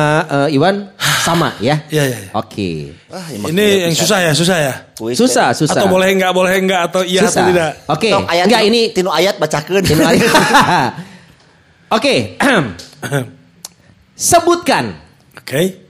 eh, 0.51 0.59
Iwan 0.59 0.91
sama 1.25 1.55
ya 1.57 1.79
Iya, 1.87 2.03
iya, 2.05 2.17
iya. 2.19 2.31
oke 2.35 2.69
Ah, 3.07 3.31
emang 3.31 3.47
Ini 3.49 3.63
tidak 3.63 3.79
yang 3.79 3.93
bisa. 3.95 4.01
susah 4.03 4.19
ya, 4.19 4.31
susah 4.35 4.57
ya. 4.59 4.73
Susah 5.15 5.47
susah 5.55 5.79
Atau 5.79 5.87
boleh 5.87 6.11
enggak, 6.11 6.31
boleh 6.35 6.53
enggak 6.59 6.81
atau 6.91 7.01
iya 7.01 7.23
susah 7.23 7.39
atau 7.39 7.47
tidak. 7.47 7.71
oke 7.87 8.09
Sok, 8.11 8.23
ayat 8.27 8.43
enggak 8.43 8.63
ini 8.67 8.81
tinu 8.91 9.09
ayat 9.09 9.35
bacakeun. 9.39 9.83
Tinu 9.87 10.03
ayat. 10.03 10.27
Oke. 11.95 12.35
Sebutkan 14.19 14.99
Oke. 15.39 15.88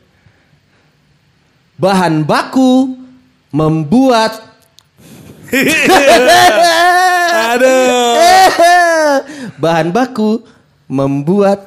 Bahan 1.79 2.27
baku 2.27 2.93
membuat 3.49 4.35
Aduh. 7.49 9.23
bahan 9.57 9.89
baku 9.89 10.43
membuat 10.85 11.65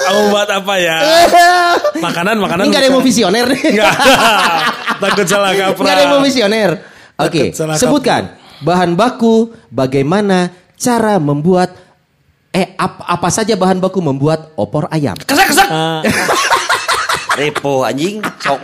Kamu 0.00 0.32
buat 0.32 0.48
apa 0.48 0.74
ya? 0.80 0.96
Makanan, 2.00 2.40
makanan. 2.40 2.66
ini 2.66 2.72
gak 2.72 2.80
ada 2.80 2.86
yang 2.88 2.96
mau 2.96 3.04
visioner 3.04 3.44
nih. 3.46 3.62
Takut 4.98 5.26
salah 5.28 5.52
kaprah. 5.54 5.84
Nggak 5.84 5.94
ada 5.94 6.02
yang 6.02 6.12
mau 6.12 6.22
visioner 6.24 6.70
oke 7.14 7.52
salah 7.52 7.76
sebutkan 7.76 8.32
bahan 8.60 8.96
baku 8.96 9.52
bagaimana 9.68 10.48
cara 10.74 11.20
membuat 11.20 11.76
eh 12.50 12.72
ap- 12.74 13.04
apa 13.04 13.28
saja 13.28 13.52
bahan 13.54 13.76
baku 13.76 14.00
membuat 14.00 14.50
opor 14.56 14.88
ayam 14.88 15.14
Kesak, 15.14 15.52
kesak. 15.52 15.68
Ah, 15.68 16.00
Repo 17.30 17.86
anjing, 17.86 18.18
sok. 18.42 18.58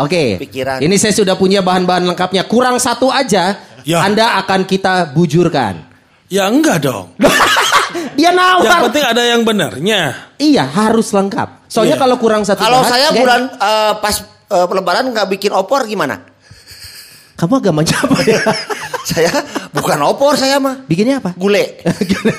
Oke, 0.00 0.40
Pikiran. 0.40 0.80
ini 0.80 0.96
saya 0.96 1.12
sudah 1.12 1.36
punya 1.36 1.60
bahan-bahan 1.60 2.08
lengkapnya. 2.08 2.48
Kurang 2.48 2.80
satu 2.80 3.12
aja, 3.12 3.60
Ya. 3.84 4.04
Anda 4.04 4.36
akan 4.44 4.68
kita 4.68 5.16
bujurkan. 5.16 5.80
Ya 6.28 6.46
enggak 6.46 6.84
dong. 6.84 7.16
Dia 8.18 8.30
nawar. 8.30 8.62
Yang 8.68 8.82
penting 8.92 9.04
ada 9.08 9.22
yang 9.24 9.40
benarnya. 9.42 10.00
Iya 10.36 10.68
harus 10.68 11.10
lengkap. 11.10 11.66
Soalnya 11.66 11.96
Iya. 11.96 12.02
kalau 12.04 12.16
kurang 12.20 12.42
satu 12.44 12.60
Kalau 12.60 12.84
saya 12.84 13.08
nggak 13.10 13.18
bulan 13.24 13.40
eh, 13.50 13.92
pas 13.98 14.16
eh, 14.52 14.66
lebaran 14.68 15.04
nggak 15.10 15.26
bikin 15.32 15.52
opor 15.56 15.88
gimana? 15.88 16.28
kamu 17.40 17.56
agamanya 17.56 17.96
apa 18.04 18.18
ya? 18.28 18.40
Saya 19.10 19.32
bukan 19.72 19.96
opor 20.04 20.36
saya 20.36 20.60
mah. 20.60 20.84
Bikinnya 20.84 21.24
apa? 21.24 21.32
Gule. 21.40 21.80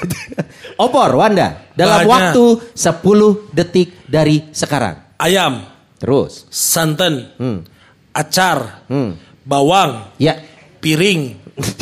Opor 0.85 1.09
Wanda 1.17 1.73
dalam 1.73 2.05
Banyak. 2.05 2.37
waktu 2.37 2.45
10 2.77 3.49
detik 3.49 4.05
dari 4.05 4.53
sekarang. 4.53 5.10
Ayam, 5.21 5.69
Terus. 6.01 6.49
santan, 6.49 7.29
Hmm. 7.37 7.61
acar, 8.09 8.81
Hmm. 8.89 9.13
bawang, 9.41 10.09
Ya. 10.17 10.41
piring, 10.81 11.37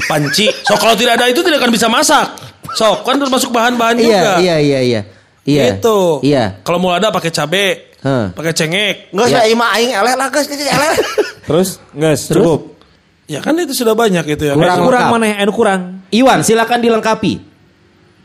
panci. 0.06 0.52
So 0.68 0.76
kalau 0.76 0.94
tidak 0.94 1.16
ada 1.16 1.26
itu 1.26 1.40
tidak 1.40 1.64
akan 1.64 1.72
bisa 1.72 1.88
masak. 1.88 2.28
So 2.76 3.00
kan 3.02 3.16
termasuk 3.16 3.50
bahan-bahan 3.50 3.96
Iya, 3.96 4.04
juga. 4.04 4.32
iya, 4.38 4.56
iya, 4.60 4.80
iya. 4.84 5.02
Iya. 5.48 5.64
Gitu. 5.74 6.22
Iya. 6.22 6.62
Kalau 6.62 6.78
mau 6.78 6.92
ada 6.92 7.10
pakai 7.10 7.32
cabe, 7.32 7.96
Hah. 8.04 8.30
pakai 8.36 8.54
cengek. 8.54 9.10
Nggak 9.10 9.28
Ya. 9.28 9.34
saya 9.34 9.46
ima 9.48 9.66
aing 9.74 9.90
eleh 9.90 10.14
lah 10.14 10.28
geus 10.30 10.46
geus 10.46 10.62
eleh. 10.62 10.94
Terus 11.50 11.70
Terus? 11.90 12.20
cukup. 12.30 12.60
Ya 13.26 13.40
kan 13.40 13.58
itu 13.58 13.74
sudah 13.74 13.94
banyak 13.94 14.26
itu 14.28 14.44
ya. 14.46 14.54
Kurang. 14.54 14.86
Kurang, 14.86 15.06
mana 15.10 15.26
ya? 15.26 15.36
Anu 15.42 15.54
kurang. 15.54 16.02
Iwan 16.10 16.42
silakan 16.42 16.82
dilengkapi. 16.82 17.49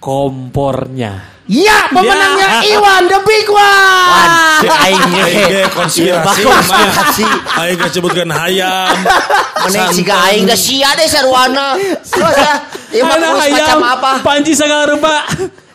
Kompornya. 0.04 1.32
Ya, 1.48 1.88
pemenangnya 1.88 2.60
Ya. 2.60 2.76
Iwan 2.76 3.08
the 3.08 3.20
big 3.24 3.48
one. 3.48 4.32
Si 4.60 4.68
aing 4.68 5.04
ge. 5.12 5.24
Ge 5.48 5.62
konspirasi. 5.72 6.44
Iya, 6.44 6.44
konspirasi. 6.44 7.24
Aing 7.56 7.76
ge 7.80 7.88
sebutkan 7.88 8.28
hayam. 8.28 8.96
Meneng 9.64 9.92
si 9.96 10.04
aing 10.04 10.44
geus 10.44 10.60
sia 10.60 10.92
deh 10.92 11.08
saruana. 11.08 11.72
Terus 12.04 12.36
ya, 12.36 12.54
ieu 12.92 13.04
Ada 13.08 13.32
kuis 13.32 13.48
ayam, 13.48 13.56
macam 13.56 13.80
apa? 13.80 14.10
Panci 14.20 14.52
segala 14.52 14.92
rupa. 14.92 15.24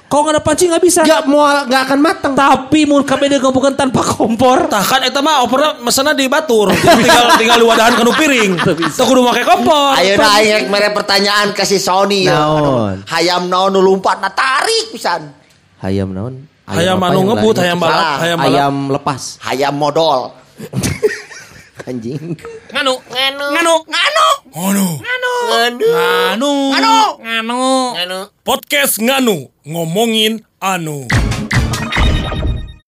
Kalau 0.09 0.25
nggak 0.25 0.35
ada 0.35 0.41
panci 0.41 0.65
nggak 0.65 0.81
bisa. 0.81 1.05
Gak 1.05 1.29
mau 1.29 1.45
nggak 1.45 1.81
akan 1.85 1.99
matang. 2.01 2.33
Tapi 2.33 2.89
mau 2.89 2.97
kabeh 3.05 3.29
bukan 3.37 3.77
tanpa 3.77 4.01
kompor. 4.01 4.65
Tah 4.65 4.81
kan 4.81 5.05
eta 5.05 5.21
mah 5.21 5.45
oporna 5.45 5.77
mesena 5.85 6.17
di 6.17 6.25
batur. 6.25 6.73
Tinggal 6.73 7.37
tinggal 7.37 7.57
di 7.61 7.65
wadahan 7.69 7.93
kanu 7.93 8.09
piring. 8.17 8.57
Teu 8.89 9.05
kudu 9.05 9.21
make 9.21 9.45
kompor. 9.45 9.93
Ayeuna 9.93 10.27
aing 10.41 10.53
rek 10.57 10.65
mere 10.73 10.89
pertanyaan 10.97 11.53
kasih 11.53 11.77
Sony 11.77 12.25
ya. 12.25 12.41
Naon? 12.41 13.05
Hayam 13.05 13.45
naon 13.53 13.69
nu 13.69 13.85
lumpat 13.85 14.17
na 14.17 14.33
tarik 14.33 14.89
pisan. 14.89 15.29
Hayam 15.77 16.09
naon? 16.09 16.49
Hayam 16.65 16.97
anu 17.01 17.29
ngebut, 17.29 17.55
hayam 17.61 17.77
balap, 17.81 18.21
hayam 18.21 18.37
balap. 18.37 18.57
Ayam 18.57 18.75
lepas. 18.89 19.21
Hayam 19.45 19.73
modal. 19.77 20.33
Anjing. 21.87 22.35
Nganu, 22.73 22.93
nganu, 23.11 23.45
nganu, 23.53 23.75
nganu, 23.89 24.25
nganu, 24.51 25.33
nganu, 25.49 26.51
nganu, 26.73 26.93
nganu, 27.23 27.59
nganu, 27.95 28.19
podcast 28.43 28.99
nganu 29.01 29.47
ngomongin 29.67 30.43
anu. 30.59 31.07